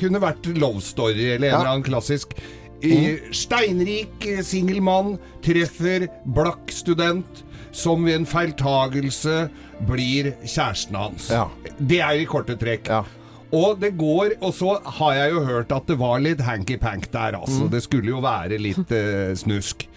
[0.00, 2.36] kunne vært love story, eller en eller annen klassisk.
[2.80, 7.42] Eh, steinrik singelmann singel mann treffer blakk student
[7.76, 9.48] som ved en feiltagelse
[9.88, 11.28] blir kjæresten hans.
[11.30, 11.48] Ja.
[11.78, 12.88] Det er i korte trekk.
[12.88, 13.04] Ja.
[13.50, 17.34] Og det går Og så har jeg jo hørt at det var litt hanky-pank der,
[17.34, 17.66] altså.
[17.70, 19.88] Det skulle jo være litt eh, snusk.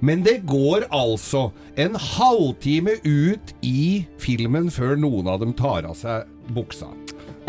[0.00, 5.98] Men det går altså en halvtime ut i filmen før noen av dem tar av
[5.98, 6.24] seg
[6.56, 6.88] buksa.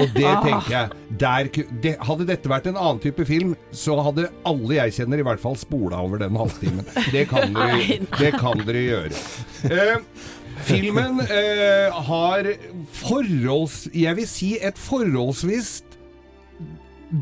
[0.01, 1.49] Og det tenker jeg der,
[1.84, 5.41] det, Hadde dette vært en annen type film, så hadde alle jeg kjenner i hvert
[5.43, 6.88] fall spola over den halvtimen.
[7.13, 9.23] Det kan dere, det kan dere gjøre.
[9.69, 9.95] Eh,
[10.65, 12.53] filmen eh, har
[13.03, 13.84] forholds...
[13.93, 15.75] Jeg vil si et forholdsvis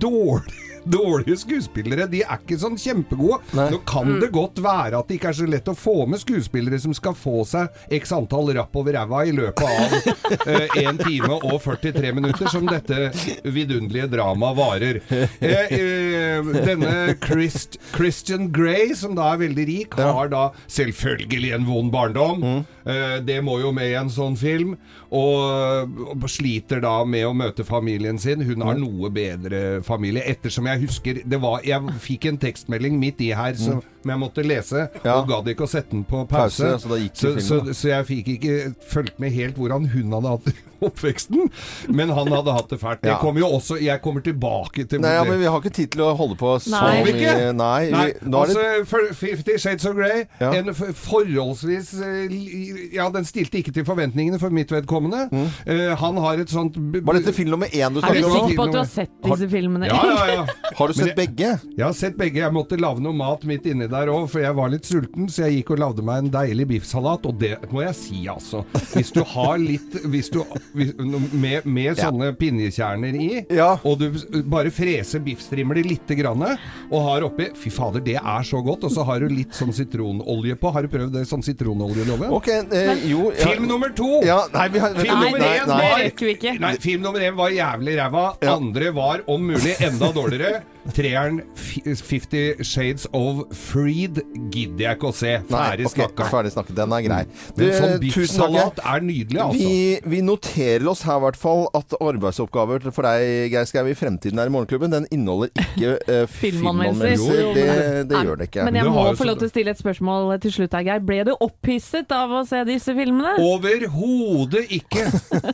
[0.01, 2.08] dårlig Dårlige skuespillere.
[2.12, 3.41] De er ikke sånn kjempegode.
[3.58, 3.67] Nei.
[3.74, 6.80] Nå kan det godt være at det ikke er så lett å få med skuespillere
[6.82, 11.58] som skal få seg x antall rapp over ræva i løpet av 1 time og
[11.63, 13.12] 43 minutter, som dette
[13.46, 15.02] vidunderlige dramaet varer.
[15.12, 21.67] Uh, uh, denne Christ, Christian Grey, som da er veldig rik, har da selvfølgelig en
[21.67, 22.46] vond barndom.
[22.86, 24.76] Eh, det må jo med i en sånn film.
[25.12, 28.45] Og, og sliter da med å møte familien sin.
[28.47, 30.24] Hun har noe bedre familie.
[30.32, 33.58] Ettersom jeg husker det var, Jeg fikk en tekstmelding midt i her
[34.02, 35.16] som jeg måtte lese, Ja.
[35.22, 36.82] og gadd ikke å sette den på Pause, pause.
[36.84, 40.12] så da gikk så, filmen, så, så jeg fikk ikke fulgt med helt hvordan hun
[40.18, 41.50] hadde hatt oppveksten.
[41.94, 43.02] Men han hadde hatt det fælt.
[43.04, 43.20] Det Ja.
[43.22, 46.02] kommer jo også Jeg kommer tilbake til Nei, ja, men vi har ikke tid til
[46.02, 47.04] å holde på så Nei.
[47.06, 47.14] Vi
[47.54, 47.54] Nei.
[47.54, 50.50] Nei, vi, nå er det altså for- Fifty Shades of Grey Ja.
[50.58, 55.28] En forholdsvis eh, Ja, den stilte ikke til forventningene for mitt vedkommende.
[55.68, 58.32] Eh, han har et sånt Var dette film nummer én du Er du snakket om?
[58.32, 58.48] nå?
[58.48, 59.86] sikker på at du har sett disse filmene?
[59.92, 60.46] Ja, ja, ja.
[60.78, 61.52] Har du sett jeg, begge?
[61.78, 62.42] Jeg har sett begge.
[62.42, 65.27] Jeg måtte lage noe mat midt inni der òg, for jeg var litt sulten.
[65.32, 68.63] Så jeg gikk og lagde meg en deilig biffsalat, og det må jeg si, altså.
[68.95, 70.41] Hvis du har litt hvis du,
[70.77, 70.93] hvis,
[71.32, 73.73] Med, med sånne pinjekjerner i, Ja.
[73.84, 76.41] og du bare freser biffstrimler lite grann,
[76.89, 78.86] og har oppi Fy fader, det er så godt.
[78.88, 80.71] Og så har du litt sånn sitronolje på.
[80.73, 82.32] Har du prøvd det sånn sitronoljelove?
[82.39, 83.45] Okay, eh, jo ja.
[83.51, 84.21] Film nummer to!
[84.25, 86.58] Ja, nei, vi har Film Nei, nummer én nei.
[86.62, 88.25] Nei, film nummer én var jævlig ræva.
[88.41, 88.56] Ja.
[88.56, 90.62] Andre var om mulig enda dårligere.
[90.89, 94.17] Treeren Fi- Fifty Shades of Freed
[94.52, 95.34] gidder jeg ikke å se.
[95.50, 96.28] Ferdig okay, snakka.
[96.32, 96.76] ferdig snakket.
[96.80, 97.20] Den er grei.
[97.60, 99.60] Men sånn biffsalat er nydelig, altså.
[99.62, 103.96] Vi, vi noterer oss her i hvert fall at arbeidsoppgaver for deg, Geir Skau, i
[103.98, 107.22] fremtiden her i Morgenklubben, den inneholder ikke uh, Filmanmeldelser.
[107.22, 107.54] filmanmeldelser.
[107.60, 108.65] Det, det gjør det ikke.
[108.67, 111.06] Men jeg må få lov til å stille et spørsmål til slutt her, Geir.
[111.12, 113.38] Ble du opphisset av å se disse filmene?
[113.41, 115.06] Overhodet ikke.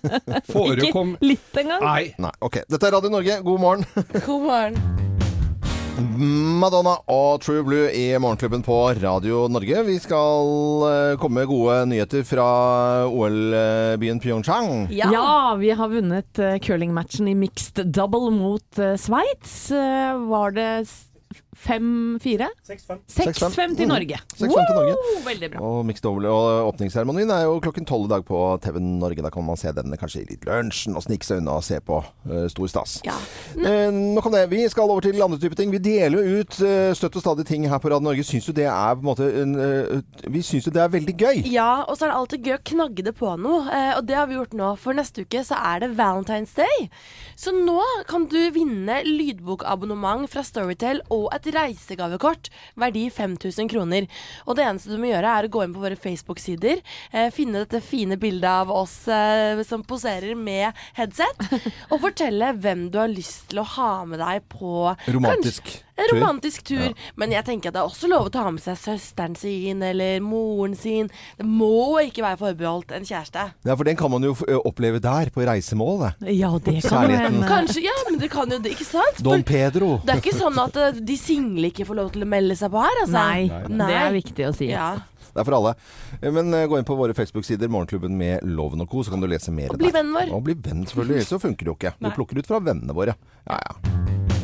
[0.54, 1.84] Forekom Ikke litt engang?
[1.84, 2.04] Nei.
[2.22, 2.64] Nei, ok.
[2.72, 3.86] Dette er Radio Norge, god morgen.
[4.24, 5.16] God morgen.
[5.98, 9.82] Madonna og True Blue i Morgenklubben på Radio Norge.
[9.88, 12.46] Vi skal eh, komme med gode nyheter fra
[13.10, 14.92] OL-byen Pyeongchang.
[14.94, 15.10] Ja.
[15.14, 19.72] Ja, vi har vunnet uh, curlingmatchen i mixed double mot uh, Sveits.
[19.74, 20.70] Eh, var det
[21.66, 22.48] 5-4?
[22.68, 23.00] 6-5.
[23.08, 23.94] 6-5 til Mm.
[23.94, 24.18] Norge.
[24.38, 24.96] 6-5 til Norge.
[25.26, 25.60] Veldig bra.
[25.64, 29.22] Og mixed double og åpningsseremonien er jo klokken tolv i dag på TV Norge.
[29.26, 31.80] Da kan man se den kanskje i litt lunsjen og snike seg unna og se
[31.82, 32.98] på Uh, stor stas.
[33.08, 33.14] Ja.
[33.56, 34.50] Eh, nok om det.
[34.52, 35.72] Vi skal over til andre typer ting.
[35.72, 38.24] Vi deler jo ut uh, støtt og stadig ting her på Radio Norge.
[38.28, 41.40] Syns du det er på en måte eh, Vi syns jo det er veldig gøy.
[41.48, 43.62] Ja, og så er det alltid gøy å knagge det på noe.
[43.72, 44.74] Eh, og det har vi gjort nå.
[44.82, 46.90] For neste uke så er det Valentine's Day.
[47.40, 47.80] Så nå
[48.12, 54.08] kan du vinne lydbokabonnement fra Storytel og et reisegavekort verdi 5000 kroner.
[54.46, 57.64] Og det eneste du må gjøre, er å gå inn på våre Facebook-sider, eh, finne
[57.64, 61.48] dette fine bildet av oss eh, som poserer med headset,
[61.92, 66.12] og fortelle hvem du har lyst til å ha med deg på Romantisk kanskje- en
[66.14, 66.94] romantisk tur.
[67.20, 70.22] Men jeg tenker at det er også lov å ta med seg søsteren sin eller
[70.24, 71.12] moren sin.
[71.38, 73.48] Det må ikke være forbeholdt en kjæreste.
[73.68, 76.06] Ja, for den kan man jo oppleve der, på reisemål.
[76.06, 76.38] Det.
[76.38, 79.22] Ja, det kan jo Kanskje, ja, men det kan jo det, ikke sant?
[79.24, 79.98] Don Pedro.
[80.06, 82.82] det er ikke sånn at de single ikke får lov til å melde seg på
[82.84, 83.22] her, altså.
[83.22, 84.72] Nei, det er viktig å si.
[84.74, 84.96] Ja.
[85.28, 85.74] Det er for alle.
[86.34, 89.54] Men gå inn på våre Facebook-sider, Morgenklubben med Loven og Co., så kan du lese
[89.54, 90.34] mer Og bli vennen vår.
[90.34, 91.28] Og bli venn, selvfølgelig.
[91.30, 91.96] Så funker det jo ikke.
[92.02, 93.18] Vi plukker ut fra vennene våre.
[93.46, 94.37] Ja, ja.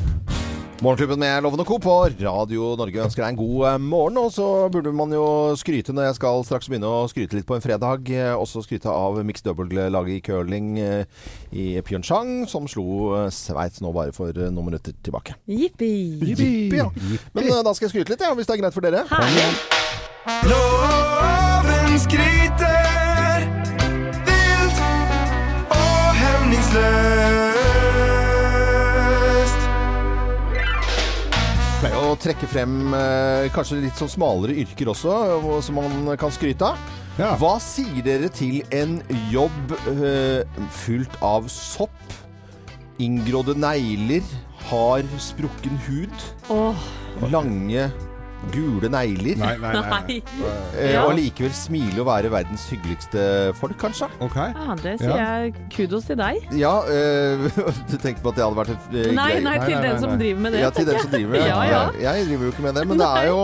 [0.84, 1.78] Morgenklubben med Loven og Co.
[1.80, 4.18] på Radio Norge ønsker deg en god eh, morgen.
[4.20, 5.24] Og så burde man jo
[5.56, 8.10] skryte når jeg skal straks begynne å skryte litt på en fredag.
[8.12, 11.06] eh, Også skryte av mixed double-laget i curling eh,
[11.56, 15.38] i Pyeongchang, som slo Sveits nå bare for noen minutter tilbake.
[15.48, 15.94] Jippi.
[16.34, 16.90] Jippi, ja.
[17.32, 19.06] Men da skal jeg skryte litt, ja, hvis det er greit for dere.
[19.08, 19.50] Herlig.
[20.52, 23.48] Loven skryter
[24.28, 24.84] vilt
[25.72, 27.23] og hemningsløst.
[32.24, 35.16] Trekke frem eh, kanskje litt sånn smalere yrker også,
[35.66, 36.92] som man kan skryte av.
[37.20, 37.34] Ja.
[37.38, 38.98] Hva sier dere til en
[39.30, 40.42] jobb eh,
[40.84, 42.16] fylt av sopp,
[43.04, 44.26] inngrodde negler,
[44.70, 46.88] hard sprukken hud, oh.
[47.34, 47.90] lange
[48.52, 49.38] gule negler.
[49.40, 50.18] Nei, nei, nei.
[50.78, 51.06] Eh, Ja.
[51.08, 54.10] Og likevel smile og være verdens hyggeligste folk, kanskje.
[54.22, 54.52] Okay.
[54.54, 56.44] Ja, det sier jeg kudos til deg.
[56.60, 57.48] Ja, eh,
[57.90, 60.02] du tenkte på at det hadde vært et eh, Nei, nei, til nei, nei, den
[60.04, 60.20] som nei.
[60.26, 60.66] driver med det.
[60.66, 61.48] Ja, til den som driver med det.
[61.54, 61.84] Ja, ja.
[62.10, 63.40] Jeg driver jo ikke med det, men det er jo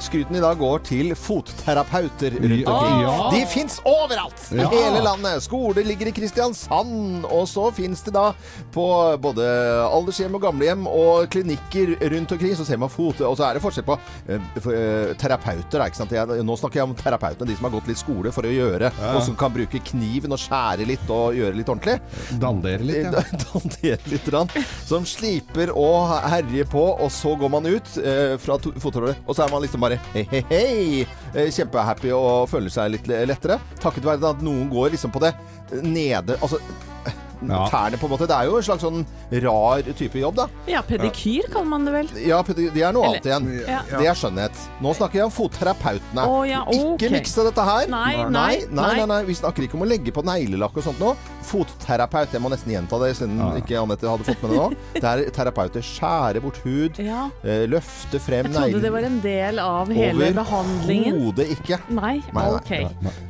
[0.00, 3.02] Skryten i dag går til fotterapeuter rundt omkring.
[3.04, 3.16] Ja.
[3.34, 4.68] De fins overalt i Ja.
[4.72, 5.42] hele landet.
[5.44, 7.24] Skoler ligger i Kristiansand.
[7.28, 8.32] Og så fins det da
[8.72, 8.86] på
[9.20, 9.44] både
[9.92, 12.56] aldershjem og gamlehjem og klinikker rundt omkring.
[12.56, 13.20] Så ser man fot...
[13.20, 15.84] Og så er det forskjell på uh, terapeuter.
[15.86, 16.12] Ikke sant?
[16.16, 18.90] Jeg, nå snakker jeg om terapeutene, de som har gått litt skole for å gjøre,
[19.00, 19.12] Ja.
[19.16, 21.98] og som kan bruke kniven og skjære litt og gjøre litt ordentlig.
[22.40, 23.22] Dandere litt, ja.
[23.52, 24.28] Dandere litt.
[24.30, 24.50] rann,
[24.86, 29.42] som sliper og herjer på, og så går man ut uh, fra to- og så
[29.44, 31.06] er man liksom bare hei, hei, hei.
[31.34, 33.60] Eh, kjempehappy og føler seg litt lettere.
[33.82, 35.34] Takket være at noen går liksom på det
[35.70, 36.58] nede Altså
[37.48, 37.66] Ja.
[37.70, 38.26] tærne, på en måte.
[38.28, 39.06] Det er jo en slags sånn
[39.44, 40.46] rar type jobb, da.
[40.68, 42.08] Ja, pedikyr kaller man det vel.
[42.26, 43.46] Ja, det er noe annet igjen.
[43.66, 43.80] Ja.
[43.88, 44.64] Det er skjønnhet.
[44.84, 46.26] Nå snakker jeg om fotterapeutene.
[46.26, 46.98] Å, ja, ok.
[47.00, 47.88] Ikke mikse dette her.
[47.88, 49.06] Nei, nei, nei, nei, nei.
[49.06, 49.20] nei.
[49.30, 51.14] Vi snakker ikke om å legge på neglelakk og sånt nå.
[51.50, 52.32] Fotterapeut.
[52.36, 53.48] Jeg må nesten gjenta det, siden Ja.
[53.60, 54.68] ikke Anette hadde fått med det nå.
[55.00, 55.80] Det er terapeuter.
[55.80, 56.98] Skjære bort hud.
[57.00, 57.30] Ja.
[57.44, 61.16] eh, Løfte frem Jeg trodde det var en del av hele behandlingen.
[61.16, 61.80] Overhodet ikke.
[61.88, 62.70] Nei, Nei, nei, ok.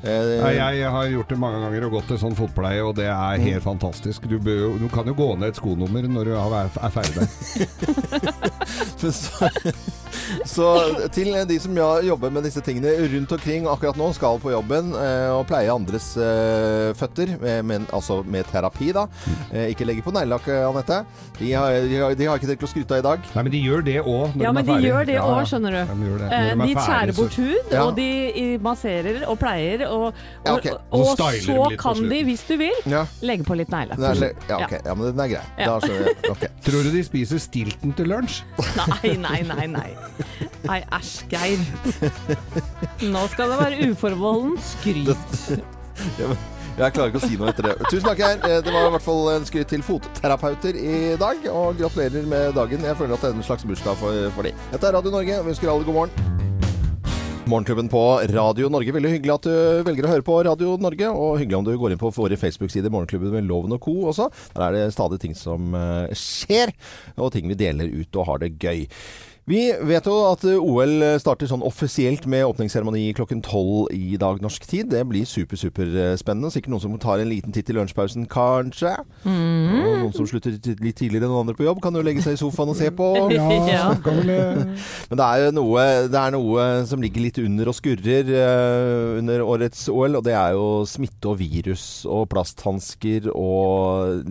[0.02, 3.38] Nei, jeg har gjort det mange ganger og gått til sånn fotpleie, og det er
[3.38, 3.99] helt fantastisk.
[4.00, 7.26] Du, bør, du kan jo gå ned et skonummer når du har- er ferdig
[9.00, 9.10] så,
[10.46, 10.66] så
[11.14, 15.28] til de som jobber med disse tingene rundt omkring akkurat nå, skal på jobben eh,
[15.34, 19.06] og pleie andres eh, føtter, eh, men, altså med terapi, da.
[19.52, 21.00] Eh, ikke legge på neglelakk, eh, Anette.
[21.40, 23.28] De har, de, har, de har ikke tenkt å skryte av i dag.
[23.36, 25.46] Nei, men de gjør det òg Ja, de men de gjør det òg, ja.
[25.52, 25.80] skjønner du.
[25.90, 26.30] De, det.
[26.30, 27.84] Eh, de De er skjærer bort hud, Ja.
[27.86, 28.08] og de
[28.64, 30.10] masserer og pleier, og,
[30.46, 30.70] Ja, og.
[30.90, 34.20] Og så og så kan de, hvis du vil, Ja, legge på litt neglelakk.
[34.20, 34.74] det er, ja, ok.
[34.86, 35.42] ja men den er grei.
[35.58, 35.66] Ja.
[35.66, 36.16] Da skjønner jeg.
[36.30, 36.44] Ok.
[36.66, 38.40] Tror du de spiser stilten til lunsj?
[38.76, 39.90] Nei, nei, nei, nei.
[40.68, 41.62] Nei, æsj, Geir.
[43.10, 45.60] Nå skal det være uforbeholden skryt.
[46.80, 47.72] Jeg klarer ikke å si noe etter det.
[47.90, 48.38] Tusen takk, Geir.
[48.46, 51.42] Eh, Det var i hvert fall en skryt til fotterapeuter i dag.
[51.52, 52.84] Og gratulerer med dagen.
[52.86, 54.54] Jeg føler at det er en slags bursdag for, for de.
[54.72, 55.40] Dette er Radio Norge.
[55.40, 56.29] og Vi ønsker alle god morgen.
[57.50, 58.92] Morgenklubben på Radio Norge.
[58.94, 59.54] Veldig hyggelig at du
[59.86, 61.08] velger å høre på Radio Norge.
[61.10, 63.94] Og hyggelig om du går inn på våre Facebook-sider, Morgenklubben med Loven og co.
[64.12, 64.28] også.
[64.54, 66.70] Der er det stadig ting som eh, skjer,
[67.18, 68.84] og ting vi deler ut og har det gøy.
[69.50, 74.38] Vi vet jo at eh, OL starter sånn offisielt med åpningsseremoni klokken tolv i dag
[74.42, 74.90] norsk tid.
[74.92, 76.14] Det blir super, super eh.
[76.20, 78.92] Sikkert noen som tar en liten titt i lunsjpausen, kanskje.
[79.24, 79.80] Mm.
[79.80, 82.40] Og noen som slutter litt tidligere enn andre på jobb, kan jo legge seg i
[82.40, 83.10] sofaen og se på.
[83.40, 83.46] Ja.
[83.66, 83.84] ja.
[84.10, 89.18] eh, Men det er noe, det er noe som ligger litt under og skurrer uh,
[89.20, 94.26] under årets OL, og det er jo smitte og virus og plasthansker og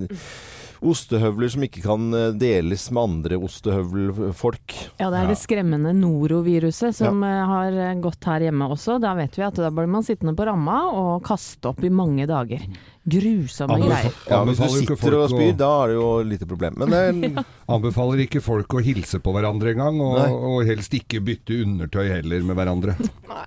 [0.86, 4.76] ostehøvler som ikke kan eh, deles med andre ostehøvelfolk.
[5.02, 7.44] Ja, det er det skremmende noroviruset som ja.
[7.50, 9.00] har eh, gått her hjemme også.
[9.04, 12.28] Da vet vi at da blir man sittende på ramma og kaste opp i mange
[12.30, 12.64] dager.
[13.10, 14.16] Grusomme greier.
[14.30, 16.78] Ja, hvis du sitter og spyr, da er det jo lite problem.
[16.80, 20.18] Men det, Anbefaler ikke folk å hilse på hverandre engang, og,
[20.50, 22.96] og helst ikke bytte undertøy heller med hverandre.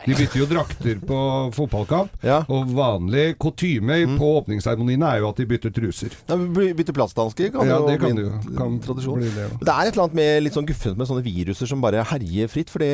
[0.06, 1.18] De bytter jo drakter på
[1.56, 2.42] fotballkamp, ja.
[2.52, 6.14] og vanlig kutyme på åpningsseremoniene er jo at de bytter truser.
[6.28, 9.20] Ja, bytter Bytte plasthansker kan Ja, jo det kan bli du Kan tradisjon.
[9.20, 9.58] bli det, ja.
[9.60, 12.50] Det er et eller annet med litt sånn guffent med sånne viruser som bare herjer
[12.50, 12.88] fritt, fordi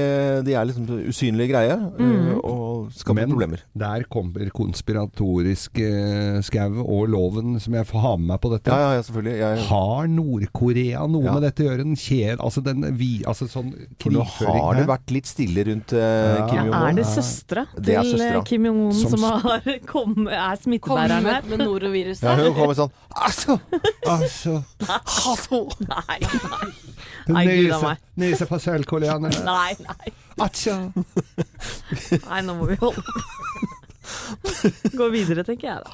[0.47, 1.81] de er liksom usynlige greier.
[1.99, 2.39] Mm.
[2.43, 3.63] og skaper Men problemer.
[3.79, 8.71] der kommer konspiratorisk eh, skau og loven som jeg får ha med meg på dette.
[8.73, 9.35] Ja, ja, ja selvfølgelig.
[9.39, 11.35] Jeg, Har Nord-Korea noe Ja.
[11.37, 11.83] med dette å gjøre?
[11.85, 15.93] Den kjed, altså den vi, altså sånn for nå har det vært litt stille rundt
[15.93, 16.47] eh, Ja.
[16.49, 16.89] Kim Jong-un.
[16.89, 18.37] er det søstera er til søstera.
[18.39, 21.43] eh, Kim Jong-un Som som, har kom, er smittebæreren her?
[21.49, 22.23] Med noroviruset.
[22.29, 23.59] Ja, hun kommer sånn Altså!
[24.09, 25.63] Altså, altså.
[25.89, 26.69] Nei, nei.
[27.29, 27.99] Nei, gud a nese, meg.
[28.23, 29.43] nese på sølvkoreanerne.
[29.45, 30.13] Nei, nei.
[30.39, 30.77] Altså.
[32.29, 33.03] Nei, nå må vi holde.
[34.97, 35.93] Gå videre, tenker jeg da.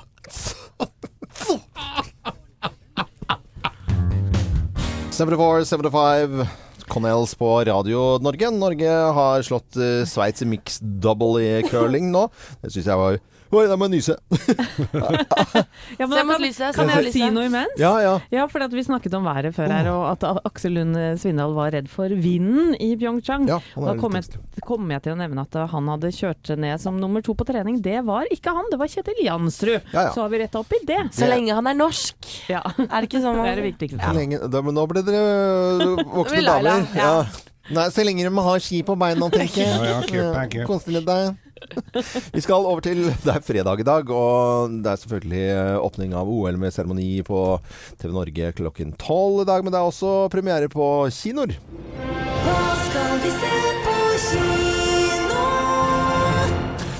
[5.14, 6.46] 74, 75
[6.90, 8.50] Connells på Radio Norge.
[8.50, 12.26] Norge har slått uh, Sveits i mixed double i curling nå.
[12.62, 13.20] Det syns jeg var
[13.54, 14.16] Oi, da må jeg nyse.
[15.98, 17.74] Ja, men Se kan, kan jeg si noe imens?
[17.80, 18.14] Ja, ja.
[18.32, 21.72] Ja, for at vi snakket om været før her, og at Aksel Lund Svindal var
[21.74, 23.46] redd for vinden i Pyeongchang.
[23.50, 26.98] Ja, da kom jeg, kom jeg til å nevne at han hadde kjørt ned som
[27.00, 27.80] nummer to på trening.
[27.84, 29.78] Det var ikke han, det var Kjetil Jansrud.
[29.94, 30.12] Ja, ja.
[30.14, 31.00] Så har vi retta opp i det.
[31.14, 32.30] Så lenge han er norsk.
[32.50, 34.02] Ja, Er det ikke sånn det er det viktigste.
[34.02, 35.24] Så lenge, da, men nå ble dere
[36.18, 36.86] voksne damer.
[36.98, 37.16] ja.
[37.72, 39.80] Nei, så lenge de har ski på beina, tenker jeg.
[39.88, 41.40] Ja, ja, kupp er litt deg.
[42.34, 46.16] Vi skal over til Det er fredag i dag, og det er selvfølgelig øh, åpning
[46.18, 47.40] av OL med seremoni på
[48.00, 49.64] TV Norge klokken tolv i dag.
[49.64, 51.56] Men det er også premiere på kinoer.
[52.44, 53.73] Hva skal vi se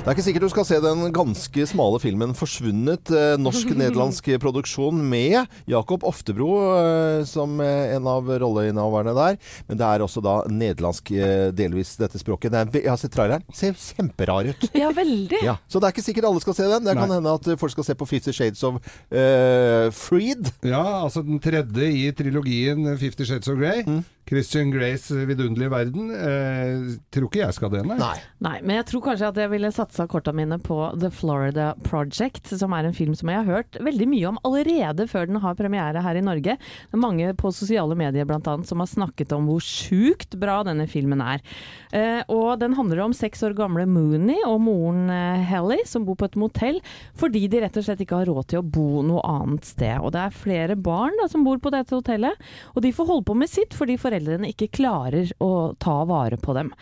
[0.05, 4.99] Det er ikke sikkert du skal se den ganske smale filmen 'Forsvunnet', eh, norsk-nederlandsk produksjon
[5.01, 9.39] med Jakob Oftebro eh, som eh, en av rolleinnehaverne der.
[9.65, 11.09] Men det er også da nederlandsk
[11.57, 12.53] delvis dette språket.
[12.53, 13.49] Det er, jeg har sett traileren.
[13.57, 14.69] Ser kjemperar ut.
[14.77, 15.41] Ja, veldig.
[15.41, 16.85] Ja, så det er ikke sikkert alle skal se den.
[16.85, 17.23] Det kan Nei.
[17.23, 18.77] hende at folk skal se på Fifty Shades of
[19.09, 20.53] uh, Freed.
[20.69, 23.87] Ja, altså den tredje i trilogien Fifty Shades of Grey.
[23.89, 24.05] Mm.
[24.29, 26.09] Christian Grays vidunderlige verden.
[26.15, 27.99] Eh, tror ikke jeg skal det, nei.
[28.01, 28.17] Nei.
[28.45, 32.49] Nei, men jeg tror kanskje at jeg ville satsa korta mine på The Florida Project,
[32.57, 35.59] som er en film som jeg har hørt veldig mye om allerede før den har
[35.59, 36.57] premiere her i Norge.
[36.57, 40.87] Det er mange på sosiale medier annet som har snakket om hvor sjukt bra denne
[40.91, 41.45] filmen er.
[41.93, 46.19] Eh, og den handler om seks år gamle Mooney og moren eh, Helly som bor
[46.21, 46.81] på et motell
[47.19, 50.01] fordi de rett og slett ikke har råd til å bo noe annet sted.
[50.01, 52.41] Og det er flere barn da, som bor på dette hotellet,
[52.75, 56.55] og de får holde på med sitt fordi foreldrene ikke klarer å ta vare på
[56.55, 56.73] dem.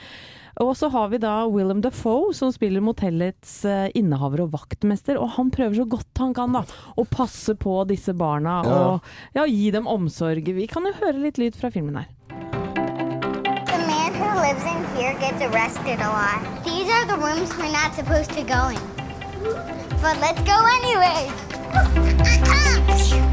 [0.60, 5.16] Og så har vi da Willem Dafoe, som spiller motellets eh, innehaver og vaktmester.
[5.16, 6.64] Og han prøver så godt han kan da,
[6.96, 8.76] å passe på disse barna Ja.
[8.76, 9.00] og
[9.34, 10.44] ja, gi dem omsorg.
[10.44, 12.08] Vi kan jo høre litt lyd fra filmen her.
[14.42, 16.64] Lives in here gets arrested a lot.
[16.64, 18.80] These are the rooms we're not supposed to go in.
[20.02, 21.30] But let's go anyway.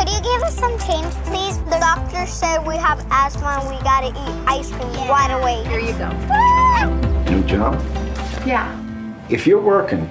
[0.00, 1.58] Could you give us some change, please?
[1.64, 5.62] The doctor said we have asthma and we gotta eat ice cream right away.
[5.68, 6.08] Here you go.
[7.30, 7.74] New job?
[8.46, 8.64] Yeah.
[9.28, 10.06] If you're working,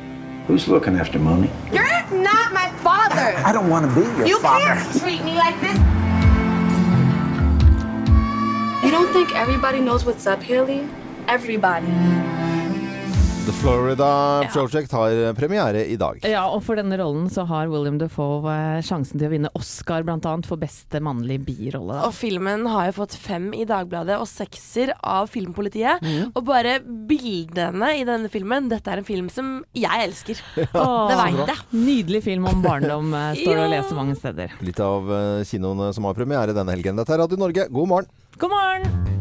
[0.46, 1.50] who's looking after Mooney?
[1.74, 3.36] You're not my father.
[3.44, 4.64] I don't want to be your You father.
[4.64, 5.78] can't treat me like this.
[8.86, 10.88] You don't think everybody knows what's up, Haley?
[11.28, 11.88] Everybody.
[13.50, 16.20] The Florida Project har premiere i dag.
[16.28, 20.04] Ja, og for denne rollen så har William Dafoe eh, sjansen til å vinne Oscar
[20.06, 21.96] blant annet for beste mannlige birolle.
[21.98, 22.04] da.
[22.06, 26.06] Og filmen har jo fått fem i Dagbladet og sekser av Filmpolitiet.
[26.36, 30.44] Og bare bildene i denne filmen Dette er en film som jeg elsker.
[30.70, 31.66] Åh, det veit jeg.
[31.90, 33.74] Nydelig film om barndom, eh, står det å Ja.
[33.80, 34.54] lese mange steder.
[34.62, 37.02] Litt av eh, kinoene som har premiere denne helgen.
[37.02, 38.14] Dette er Radio Norge, god morgen!
[38.38, 39.19] God morgen!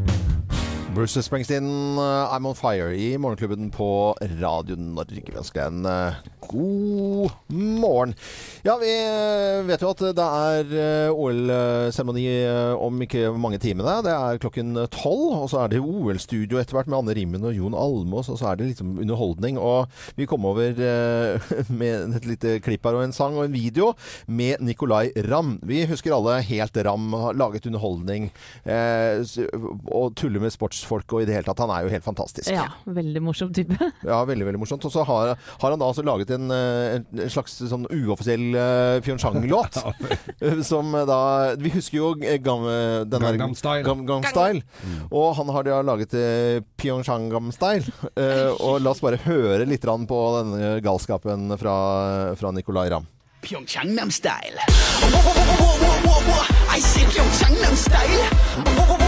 [0.94, 5.20] Bruce Springsteen, eh, I'm on fire i Morgenklubben på Radio Norge.
[5.20, 8.14] Vi ønsker deg en eh, god morgen.
[8.64, 12.24] Ja, vi eh, vet jo at det er OL-seremoni
[12.80, 13.98] om ikke mange timene.
[14.06, 17.52] Det er klokken tolv, og så er det OL-studio etter hvert med Anne Rimmen og
[17.58, 19.60] Jon Almås, og så er det liksom underholdning.
[19.60, 20.72] Og vi kom over
[21.82, 23.92] med et lite klipp her og en sang og en video
[24.24, 25.58] med Nicolay Ramm.
[25.68, 28.30] Vi husker alle helt Ramm, laget underholdning
[28.64, 30.56] og tuller med
[30.88, 31.60] sportsfolk og i det hele tatt.
[31.62, 32.50] Han er jo helt fantastisk.
[32.52, 33.76] Ja, veldig morsom type.
[34.08, 34.84] Ja, veldig, veldig morsomt.
[34.86, 39.00] Og så har, har han da altså laget en, eh, en, slags sånn uoffisiell uh,
[39.04, 39.80] Pyeongchang-låt.
[40.44, 41.18] eh, som da
[41.60, 42.64] Vi husker jo gam,
[43.04, 43.84] den der- Gangnam Style.
[43.86, 44.62] Gam, gam Style.
[45.10, 47.84] Og han har da laget uh, Pyeongchang-Gam Style.
[48.14, 51.76] Uh, og la oss bare høre litt på denne galskapen fra,
[52.38, 53.06] fra Nicolay Ramm.
[53.40, 54.58] Pyeongchangnam style.
[56.70, 59.07] I say Pyeongchangnam style.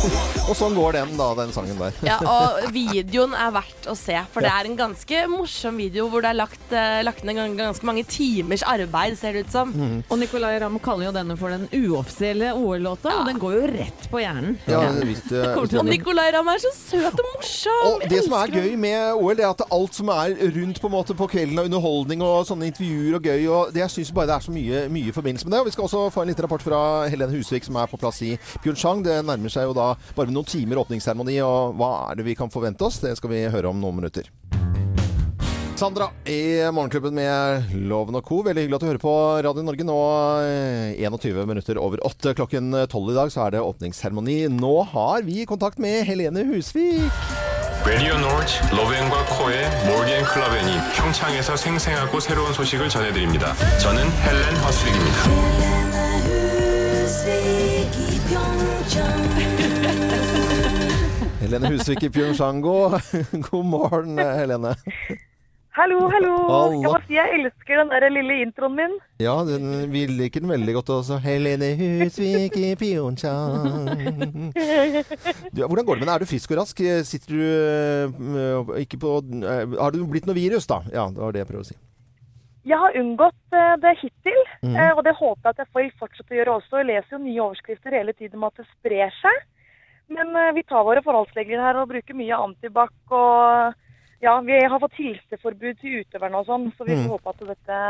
[0.00, 0.37] Oh.
[0.48, 1.96] Og sånn går den, da, den sangen der.
[2.06, 6.24] Ja, og videoen er verdt å se, for det er en ganske morsom video hvor
[6.24, 9.74] det er lagt, eh, lagt ned ganske mange timers arbeid, ser det ut som.
[10.08, 14.08] Og Nicolay Ramm kaller jo denne for den uoffisielle OL-låta, og den går jo rett
[14.08, 14.56] på hjernen.
[14.70, 17.84] Ja, visst, eh, Kommer Og Nicolay Ramm er så søt og morsom!
[17.92, 20.88] Og det som er gøy med OL, det er at alt som er rundt på
[20.88, 24.14] en måte på kvelden av underholdning og sånne intervjuer og gøy, og det, jeg syns
[24.16, 25.60] bare det er så mye, mye i forbindelse med det.
[25.60, 26.80] Og vi skal også få en liten rapport fra
[27.12, 28.32] Helene Husvik, som er på plass i
[28.64, 29.04] Pyeongchang.
[29.04, 32.51] Det nærmer seg jo da bare noen timer åpningsseremoni, og hva er det vi kan
[32.53, 33.01] forvente oss?
[33.03, 34.29] Det skal vi høre om noen minutter.
[35.75, 38.43] Sandra i Morgenklubben med Loven og Co.
[38.45, 39.83] Veldig hyggelig at du hører på Radio Norge.
[39.83, 39.97] Nå
[40.45, 42.35] eh, 21 minutter over åtte.
[42.37, 44.43] Klokken 12 i dag så er det åpningsseremoni.
[44.53, 47.09] Nå har vi kontakt med Helene Husvik.
[47.85, 53.53] 레디오 노트 러브앤과 코의 몰디앤 클라벤이 평창에서 생생하고 새로운 소식을 전해드립니다.
[53.79, 55.86] 저는 헬렌 허스윅입니다.
[61.48, 62.72] Helene Husvik i Pyeongchango.
[63.46, 64.74] God, morgen, Helene.
[65.72, 66.34] Hallo, hallo.
[66.44, 66.74] Hallo.
[66.82, 68.98] Jeg må si jeg elsker den der lille introen min.
[69.24, 71.16] Ja, den, vi liker den veldig godt også.
[71.24, 74.52] Helene Husvik i Pyeongchang.
[75.56, 76.14] Du, hvordan går det med deg?
[76.18, 76.86] Er du frisk og rask?
[77.08, 80.82] Sitter du øh, ikke på øh, Har du blitt noe virus, da?
[80.92, 81.80] Ja, det var det jeg prøver å si.
[82.68, 86.34] Jeg har unngått eh, det hittil, eh, og det håper jeg at jeg får fortsette
[86.36, 86.82] å gjøre også.
[86.82, 89.46] Jeg leser jo nye overskrifter hele tiden om at det sprer seg.
[90.14, 92.94] Men eh, vi tar våre forholdsregler her og bruker mye antibac.
[93.12, 93.74] Og
[94.24, 97.44] ja, vi har fått hilseforbud til utøverne og sånn, så vi får får håpe at
[97.52, 97.82] dette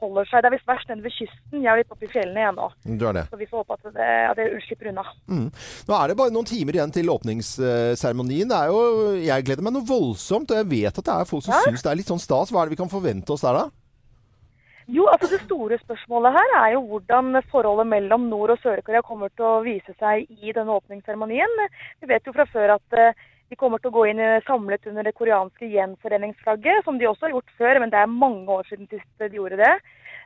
[0.00, 0.42] holder seg.
[0.42, 1.60] Det er visst verst nede ved kysten.
[1.62, 2.68] Jeg er litt oppe i fjellene igjen nå.
[3.00, 3.24] Du er det.
[3.30, 5.04] Så vi får håpe at det, at det slipper unna.
[5.28, 5.48] Mm.
[5.88, 8.48] Nå er det bare noen timer igjen til åpningsseremonien.
[8.50, 8.80] Det er jo,
[9.24, 11.60] jeg gleder meg noe voldsomt, og jeg vet at det er folk som Ja.
[11.68, 12.50] syns det er litt sånn stas.
[12.52, 13.68] Hva er det vi kan forvente oss der, da?
[14.90, 19.28] Jo, altså Det store spørsmålet her er jo hvordan forholdet mellom Nord- og Sør-Korea kommer
[19.30, 21.52] til å vise seg i denne åpningsseremonien.
[22.00, 23.12] Vi vet jo fra før at eh,
[23.50, 27.28] de kommer til å gå inn eh, samlet under det koreanske gjenforeningsflagget, som de også
[27.28, 29.74] har gjort før, men det er mange år siden sist de gjorde det.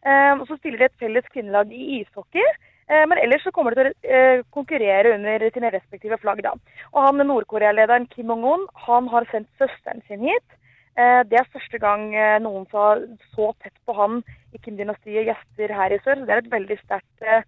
[0.06, 2.48] Eh, og Så stiller de et felles kvinnelag i ishockey.
[2.88, 6.40] Eh, Men ellers så kommer de til å eh, konkurrere under sine respektive flagg.
[6.42, 6.54] da.
[6.94, 10.48] Og han Nord-Korea-lederen Kim Jong-un han har sendt søsteren sin hit.
[10.96, 13.02] Eh, Det er første gang eh, noen så,
[13.34, 14.22] så tett på han
[14.62, 16.20] Kim-dynastiet gjester her i sør.
[16.20, 17.46] Så det er et veldig sterkt, eh,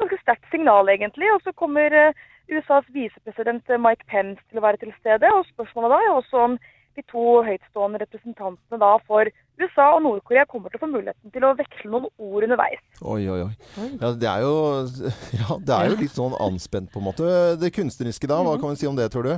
[0.00, 1.30] ganske sterkt signal, egentlig.
[1.34, 5.30] Og så kommer eh, USAs visepresident eh, Mike Pence til å være til stede.
[5.36, 6.58] Og spørsmålet da er også om
[6.98, 9.28] de to høytstående representantene da for
[9.60, 12.82] USA og Nord-Korea kommer til å få muligheten til å veksle noen ord underveis.
[13.04, 13.52] Oi, oi, oi.
[14.00, 14.54] Ja, det er jo,
[15.40, 17.30] ja, det er jo litt sånn anspent, på en måte.
[17.60, 19.34] Det kunstneriske da, hva kan vi si om det, tror du?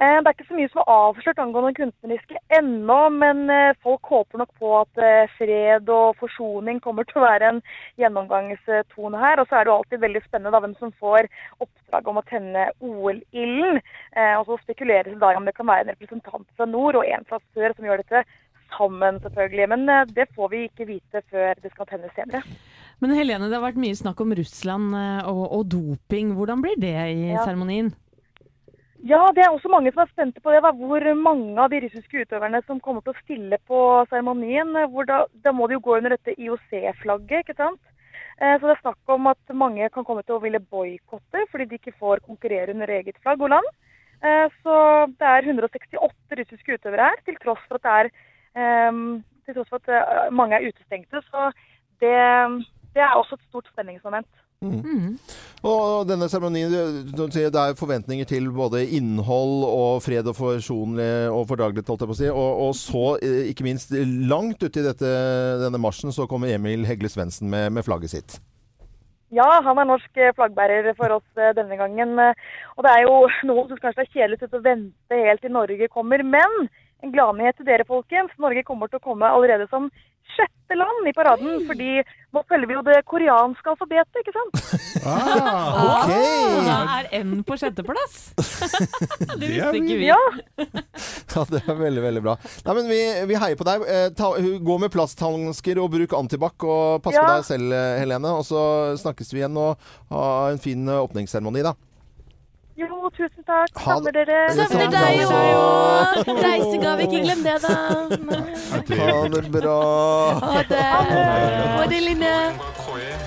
[0.00, 4.06] Eh, Det er ikke så mye som er avslørt angående kunstneriske ennå, men eh, folk
[4.06, 7.58] håper nok på at eh, fred og forsoning kommer til å være en
[7.98, 9.42] gjennomgangstone her.
[9.42, 11.26] Og så er det jo alltid veldig spennende da, hvem som får
[11.66, 13.82] oppdrag om å tenne OL-ilden.
[14.38, 17.26] Og så spekuleres det da om det kan være en representant fra nord og en
[17.26, 18.22] fra sør som gjør dette
[18.76, 19.68] sammen, selvfølgelig.
[19.74, 22.42] Men det får vi ikke vite før det skal tennes senere.
[23.02, 24.94] Men Helene, det har vært mye snakk om Russland
[25.26, 26.36] og, og doping.
[26.38, 27.90] Hvordan blir det i seremonien?
[27.94, 28.07] Ja,
[29.06, 30.62] det er også mange som er spente på det.
[30.62, 30.72] Da.
[30.72, 34.72] Hvor mange av de russiske utøverne som kommer til å stille på seremonien.
[35.06, 37.80] Da, da må de jo gå under dette IOC-flagget, ikke sant.
[38.40, 41.66] Eh, Så det er snakk om at mange kan komme til å ville boikotte fordi
[41.66, 43.70] de ikke får konkurrere under eget flagg og land.
[44.22, 44.74] Eh, Så
[45.18, 48.10] det er 168 russiske utøvere her, til tross for at er
[48.58, 51.22] eh, til tross for at eh, mange er utestengte.
[51.30, 51.50] Så
[52.02, 52.14] det,
[52.94, 54.28] det er også et stort spenningsmoment.
[54.58, 56.72] Og denne seremonien,
[57.14, 62.16] det er forventninger til både innhold og fred og forsonlig og fordragelighet, holdt jeg på
[62.16, 62.30] å si.
[62.32, 63.94] Og, og så, eh, ikke minst,
[64.30, 65.12] langt uti i dette,
[65.62, 68.38] denne marsjen, så kommer Emil Hegle Svendsen med, med flagget sitt.
[69.30, 72.18] Ja, han er norsk eh, flaggbærer for oss eh, denne gangen.
[72.18, 73.14] Og det er jo
[73.46, 76.26] noen som kanskje er kjedelig til å vente helt til Norge kommer.
[76.26, 76.66] Men
[77.06, 78.34] en gladnyhet til dere, folkens.
[78.42, 79.86] Norge kommer til å komme allerede som
[80.36, 81.62] sjette land i paraden.
[81.68, 82.02] Fordi
[82.36, 84.58] nå følger vi jo det koreanske alfabetet, ikke sant?
[85.08, 86.10] Ah, Ok!
[86.12, 88.18] Ah, da er N på sjetteplass!
[88.36, 90.10] det Det er visste ikke vi.
[90.10, 90.20] Ja,
[90.58, 92.34] Ja, det er veldig, veldig bra.
[92.66, 93.00] Nei, men vi,
[93.32, 93.84] vi heier på deg.
[93.88, 98.34] Eh, ta, gå med plasthansker og bruk antibac, og pass på deg selv, Helene.
[98.40, 98.62] Og så
[99.00, 101.74] snakkes vi igjen og ha en fin eh, åpningsseremoni, da.
[102.78, 103.72] Jo, tusen takk.
[103.84, 104.38] Savner dere.
[104.54, 104.96] Savner samme.
[104.96, 106.32] deg òg!
[106.44, 107.74] Reisegave, ikke glem det, da.
[108.72, 109.78] Ha det bra.
[110.46, 110.82] Ha det.
[110.82, 112.36] Ha det, Line.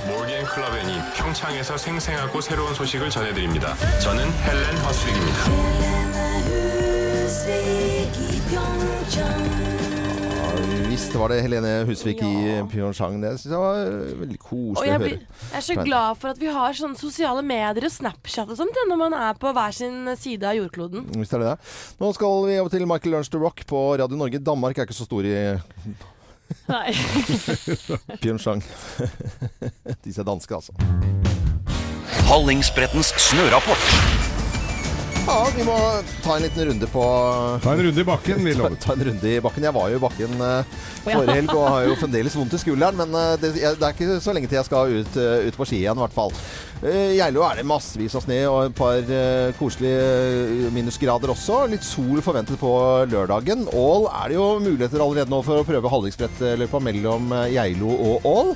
[0.07, 3.75] 몰겐 클라벤이 평창에서 생생하고 새로운 소식을 전해드립니다.
[3.99, 5.41] 저는 헬렌 허스릭입니다.
[10.61, 12.31] Ja, visst var det Helene Husvik i
[12.69, 13.15] Pyeongchang.
[13.23, 15.39] Det synes jeg var eh, veldig koselig jeg, å blir, høre.
[15.47, 18.77] jeg er så glad for at vi har sånne sosiale medier og Snapchat og sånt
[18.89, 21.07] når man er på hver sin side av jordkloden.
[21.17, 21.71] Visst er det det.
[22.03, 24.43] Nå skal vi over til Michael Lunch to Rock på Radio Norge.
[24.51, 25.35] Danmark er ikke så stor i
[26.75, 26.93] Nei.
[28.21, 28.61] Pyeongchang.
[30.05, 30.77] Disse er danske, altså.
[32.29, 34.40] Hallingsbrettens snørapport.
[35.21, 35.75] Ja, vi må
[36.23, 37.01] ta en liten runde på
[37.61, 39.67] Ta en runde i bakken, vi Ta, ta en runde i bakken.
[39.67, 42.97] Jeg var jo i bakken uh, forrige helg og har jo fremdeles vondt i skulderen.
[42.97, 45.59] Men uh, det, jeg, det er ikke så lenge til jeg skal ut, uh, ut
[45.59, 46.33] på ski igjen, i hvert fall.
[46.81, 49.11] I Geilo er det massevis av snø og et par
[49.59, 51.59] koselige minusgrader også.
[51.69, 52.71] Litt sol forventet på
[53.11, 53.67] lørdagen.
[53.69, 58.55] Ål er det jo muligheter allerede nå for å prøve hallingsbrettløypa mellom Geilo og Ål.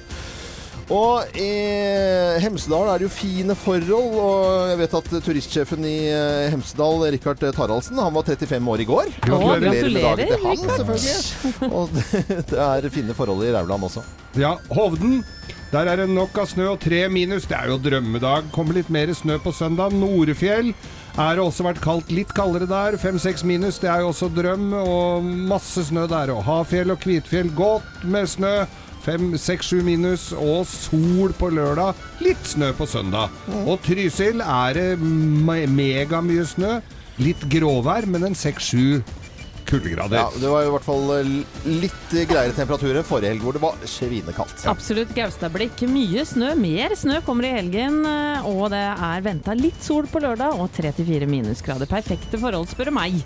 [0.94, 1.50] Og i
[2.44, 7.42] Hemsedal er det jo fine forhold, og jeg vet at turistsjefen i eh, Hemsedal, Rikard
[7.42, 9.10] Taraldsen, han var 35 år i går.
[9.26, 9.90] Gratulerer.
[9.90, 11.72] med dagen til han, selvfølgelig.
[11.72, 14.06] Og det, det er fine forhold i Rauland også.
[14.38, 15.24] Ja, Hovden.
[15.74, 17.48] Der er det nok av snø og tre minus.
[17.50, 18.52] Det er jo drømmedag.
[18.56, 19.92] Kommer litt mer snø på søndag.
[19.98, 20.70] Norefjell
[21.16, 22.96] er det også vært kaldt litt kaldere der.
[23.02, 24.70] Fem-seks minus, det er jo også drøm.
[24.78, 26.32] Og masse snø der.
[26.36, 28.54] Og Hafjell og Kvitfjell godt med snø.
[29.06, 31.94] Fem, seks, sju minus og sol på lørdag.
[32.26, 33.30] Litt snø på søndag.
[33.66, 36.80] Og Trysil er det me- megamye snø.
[37.22, 39.04] Litt gråvær, men en seks-sju
[39.66, 40.20] kuldegrader.
[40.20, 41.30] Ja, det var i hvert fall eh,
[41.82, 44.66] litt greiere temperaturer enn forrige helg, hvor det var svinekaldt.
[44.70, 45.82] Absolutt Gaustadblikk.
[45.90, 46.52] Mye snø.
[46.60, 50.70] Mer snø kommer i helgen, eh, og det er venta litt sol på lørdag og
[50.78, 51.90] 3-4 minusgrader.
[51.90, 53.18] Perfekte forhold, spør du meg.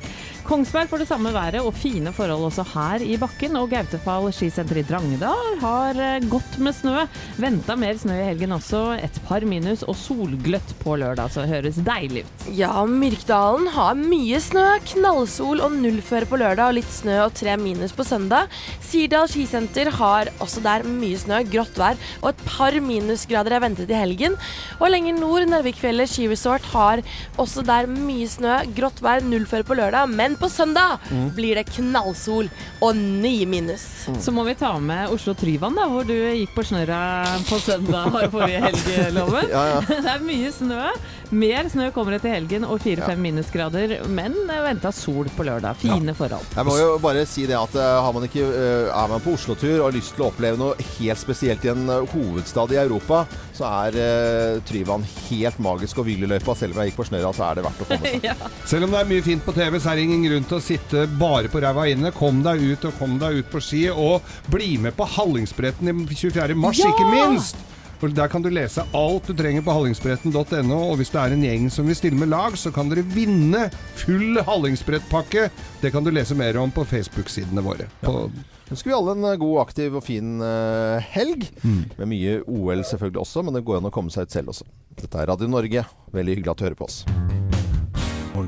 [0.49, 3.53] Kongsberg får det samme været og fine forhold også her i bakken.
[3.59, 7.03] Og Gautefall skisenter i Drangedal har eh, godt med snø.
[7.37, 8.79] Venta mer snø i helgen også.
[8.97, 12.47] Et par minus og solgløtt på lørdag, så høres deilig ut.
[12.57, 17.53] Ja, Myrkdalen har mye snø, knallsol og nullføre på lørdag og litt snø og tre
[17.61, 18.49] minus på søndag.
[18.81, 23.93] Sirdal skisenter har også der mye snø, grått vær og et par minusgrader er ventet
[23.93, 24.39] i helgen.
[24.79, 27.05] Og lenger nord, Narvikfjellet skiresort har
[27.37, 30.09] også der mye snø, grått vær, nullføre på lørdag.
[30.09, 31.03] Men på søndag
[31.35, 32.49] blir det knallsol
[32.83, 33.85] og nye minus.
[34.23, 37.01] Så må vi ta med Oslo Tryvann, da, hvor du gikk på snørra
[37.49, 39.49] på søndag forrige helg, Loven.
[39.51, 39.79] Ja, ja.
[39.89, 40.83] Det er mye snø.
[41.29, 45.77] Mer snø kommer etter helgen og fire-fem minusgrader, men venta sol på lørdag.
[45.77, 46.45] Fine forhold.
[46.55, 49.35] Jeg må jo bare si det at eh, har man ikke, eh, er man på
[49.37, 52.81] Oslo-tur og har lyst til å oppleve noe helt spesielt i en eh, hovedstad i
[52.81, 53.21] Europa,
[53.59, 55.99] så er uh, Tryvann helt magisk.
[55.99, 58.07] Og Wyliløypa, selv om jeg gikk på snørra, så er det verdt å få med
[58.07, 58.27] seg.
[58.29, 58.51] Ja.
[58.67, 60.63] Selv om det er mye fint på TV, så er det ingen grunn til å
[60.63, 62.13] sitte bare på ræva inne.
[62.15, 65.97] Kom deg ut og kom deg ut på ski, og bli med på Hallingsbretten i
[66.07, 66.55] 24.
[66.57, 66.93] mars, Ja!
[66.93, 67.59] ikke minst!
[67.99, 71.43] For Der kan du lese alt du trenger på hallingsbretten.no, og hvis det er en
[71.43, 73.65] gjeng som vil stille med lag, så kan dere vinne
[73.99, 75.49] full hallingsbrettpakke.
[75.81, 77.89] Det kan du lese mer om på Facebook-sidene våre.
[78.05, 78.29] På,
[78.69, 81.49] Ønsker vi alle en eh, god, aktiv og fin uh, helg.
[81.97, 84.69] Med mye OL selvfølgelig også, men det går an å komme seg ut selv også.
[84.99, 85.85] Dette er Radio Norge.
[86.13, 87.03] Veldig hyggelig at du hører på oss.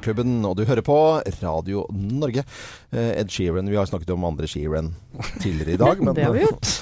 [0.02, 2.44] Morgenklubben, og du hører på Radio Norge.
[2.92, 4.96] Eh, Ed Sheeran Vi har snakket om andre Sheeran
[5.40, 6.02] tidligere i dag.
[6.02, 6.82] Men Det har vi gjort.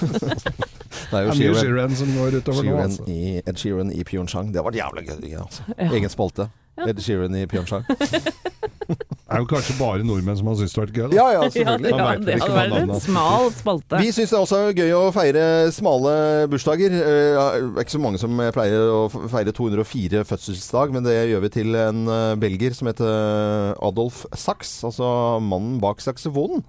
[1.11, 2.77] det er jo er Sheeran, Sheeran som går utover nå.
[2.79, 3.03] Altså.
[3.11, 4.53] i, Ed Sheeran i Pyeongchang.
[4.53, 5.35] Det var jævla gøy.
[5.35, 5.67] Altså.
[5.77, 6.47] Egen spalte.
[6.87, 7.83] Ed Sheeran i Pyeongchang.
[9.29, 11.07] Det er jo kanskje bare nordmenn som har syntes det har vært gøy.
[11.09, 11.15] Da.
[11.15, 11.89] Ja, ja, Ja, selvfølgelig.
[11.89, 13.99] ja, det hadde vært en smal spalte.
[14.03, 15.43] Vi syns det er også gøy å feire
[15.75, 16.13] smale
[16.51, 16.91] bursdager.
[16.99, 21.43] Eh, Det er ikke så mange som pleier å feire 204 fødselsdag, men det gjør
[21.45, 25.07] vi til en belger belgier som heter Adolf Sachs, altså
[25.43, 26.63] mannen bak saksofonen.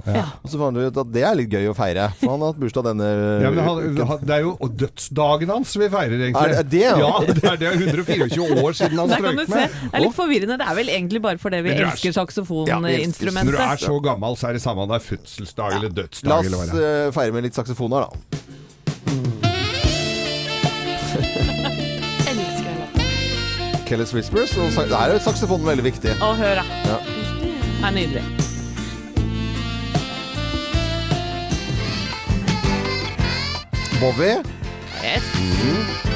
[0.45, 2.53] Og så fant vi ut at det er litt gøy å feire, for han har
[2.53, 3.09] hatt bursdag denne
[3.43, 4.27] Ja, men han, uken.
[4.29, 4.53] det er jo
[4.85, 6.45] dødsdagen hans vi feirer, egentlig.
[6.45, 6.97] Er det det, ja?
[7.01, 9.51] Ja, det er, det er 124 år siden han strøk med.
[9.57, 10.59] Det er litt forvirrende.
[10.61, 12.19] Det er vel egentlig bare fordi vi elsker du
[12.51, 12.89] er Ja, Når
[13.53, 16.29] du er så gammel, så er det samme om det er fødselsdag eller dødsdag.
[16.33, 17.07] La eller hva oss det er.
[17.07, 18.11] eh, feire med litt saksofon her, da.
[23.91, 24.57] Kelly's Whispers.
[24.57, 26.13] Og sa- der er jo saksofonen veldig viktig.
[26.23, 26.63] Å, høre.
[26.87, 26.99] Ja.
[27.81, 28.23] Det er nydelig.
[34.01, 34.43] Bowie.
[35.03, 35.23] Yes.
[35.35, 36.10] Baker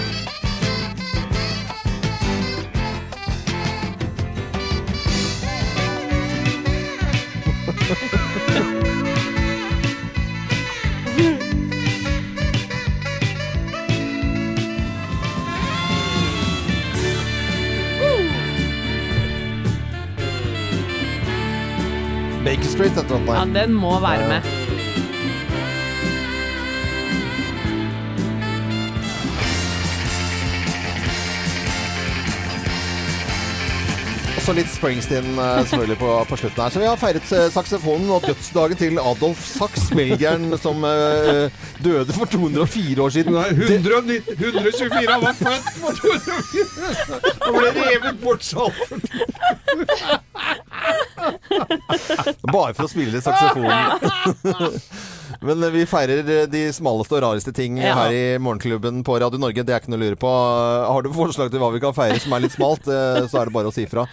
[22.74, 23.26] Street heter den.
[23.26, 24.40] Ja, den må være med.
[34.36, 36.74] Også litt Springsteen eh, selvfølgelig på, på slutten her.
[36.74, 41.46] Så vi har feiret eh, saksofonen og dødsdagen til Adolf Sachs, belgieren som eh,
[41.84, 43.38] døde for 204 år siden.
[43.38, 47.22] Nei, 109 124 han var født på 204!
[47.46, 48.74] Han ble revet bort sånn.
[52.52, 53.64] Bare for å spille saksofon.
[55.44, 57.94] Men eh, vi feirer eh, de smaleste og rareste ting Ja.
[57.98, 59.64] her i Morgenklubben på Radio Norge.
[59.66, 60.30] Det er ikke noe å lure på.
[60.94, 63.50] Har du forslag til hva vi kan feire som er litt smalt, eh, så er
[63.50, 64.06] det bare å si ifra.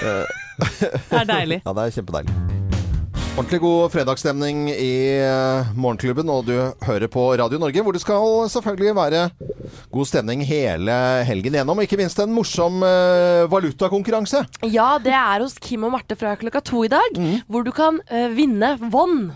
[0.00, 0.24] Eh,
[0.58, 1.62] Det er deilig.
[1.66, 2.63] Ja, det er kjempedeilig.
[3.34, 6.52] Ordentlig god fredagsstemning i eh, Morgenklubben, og du
[6.86, 9.22] hører på Radio Norge, hvor det skal selvfølgelig være
[9.90, 10.94] god stemning hele
[11.26, 11.82] helgen gjennom.
[11.82, 14.44] Ikke minst en morsom eh, valutakonkurranse.
[14.70, 17.18] Ja, det er hos Kim og Marte fra klokka to i dag,
[17.50, 19.32] hvor du kan eh, vinne won.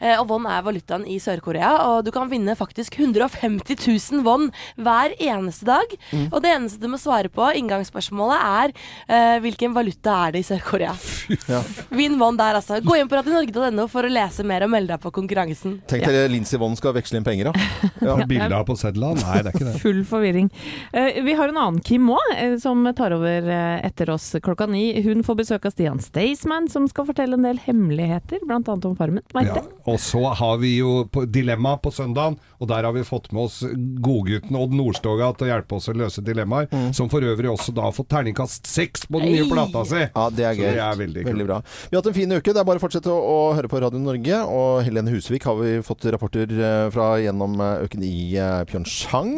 [0.00, 4.48] Eh, og won er valutaen i Sør-Korea, og du kan vinne faktisk 150 000 won
[4.76, 5.96] hver eneste dag.
[6.30, 8.74] Og det eneste du må svare på, inngangsspørsmålet, er
[9.08, 10.94] eh, hvilken valuta er det i Sør-Korea.
[11.46, 11.60] Ja.
[11.94, 12.78] Vinn won der, altså.
[12.82, 15.76] Gå inn på radionorge.no for å lese mer og melde deg på konkurransen.
[15.90, 17.66] Tenk dere Lincy Won skal veksle inn penger, da.
[18.06, 18.16] Ja.
[18.28, 19.12] Bilde på sedla?
[19.18, 19.74] Nei, det er ikke det.
[19.84, 20.48] Full forvirring.
[20.96, 22.32] Eh, vi har en annen Kim òg,
[22.62, 24.88] som tar over eh, etter oss klokka ni.
[25.06, 28.60] Hun får besøk av Stian Staysman, som skal fortelle en del hemmeligheter, bl.a.
[28.76, 29.22] om Farmen.
[29.26, 29.40] Ja.
[29.40, 29.64] Marte?
[29.86, 33.60] Og så har vi jo Dilemma på søndagen, og der har vi fått med oss
[34.02, 36.68] godgutten Odd Nordstoga til å hjelpe oss å løse dilemmaer.
[36.72, 36.90] Mm.
[36.96, 40.02] Som for øvrig også da har fått terningkast seks på den nye plata si.
[40.06, 40.66] Ja, det er gøy.
[40.76, 41.44] det er veldig kult.
[41.46, 41.60] bra.
[41.90, 42.52] Vi har hatt en fin uke.
[42.52, 44.40] Det er bare å fortsette å, å høre på Radio Norge.
[44.50, 49.32] Og Helene Husvik har vi fått rapporter eh, fra gjennom eh, øken i eh, Pyeongchang.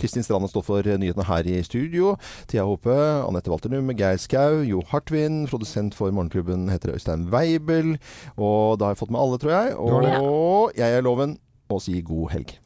[0.00, 2.14] Kristin Strand har stått for eh, nyhetene her i studio.
[2.50, 2.94] Thea Hope,
[3.26, 5.42] Anette Walternum, Geir Skau, Jo Hartvin.
[5.50, 7.96] Produsent for Morgenklubben heter Øystein Weibel.
[8.38, 9.74] Og da har jeg fått med alle, tror jeg.
[9.74, 9.89] det.
[9.90, 11.38] Og jeg er Loven.
[11.70, 12.56] Og sier god helg.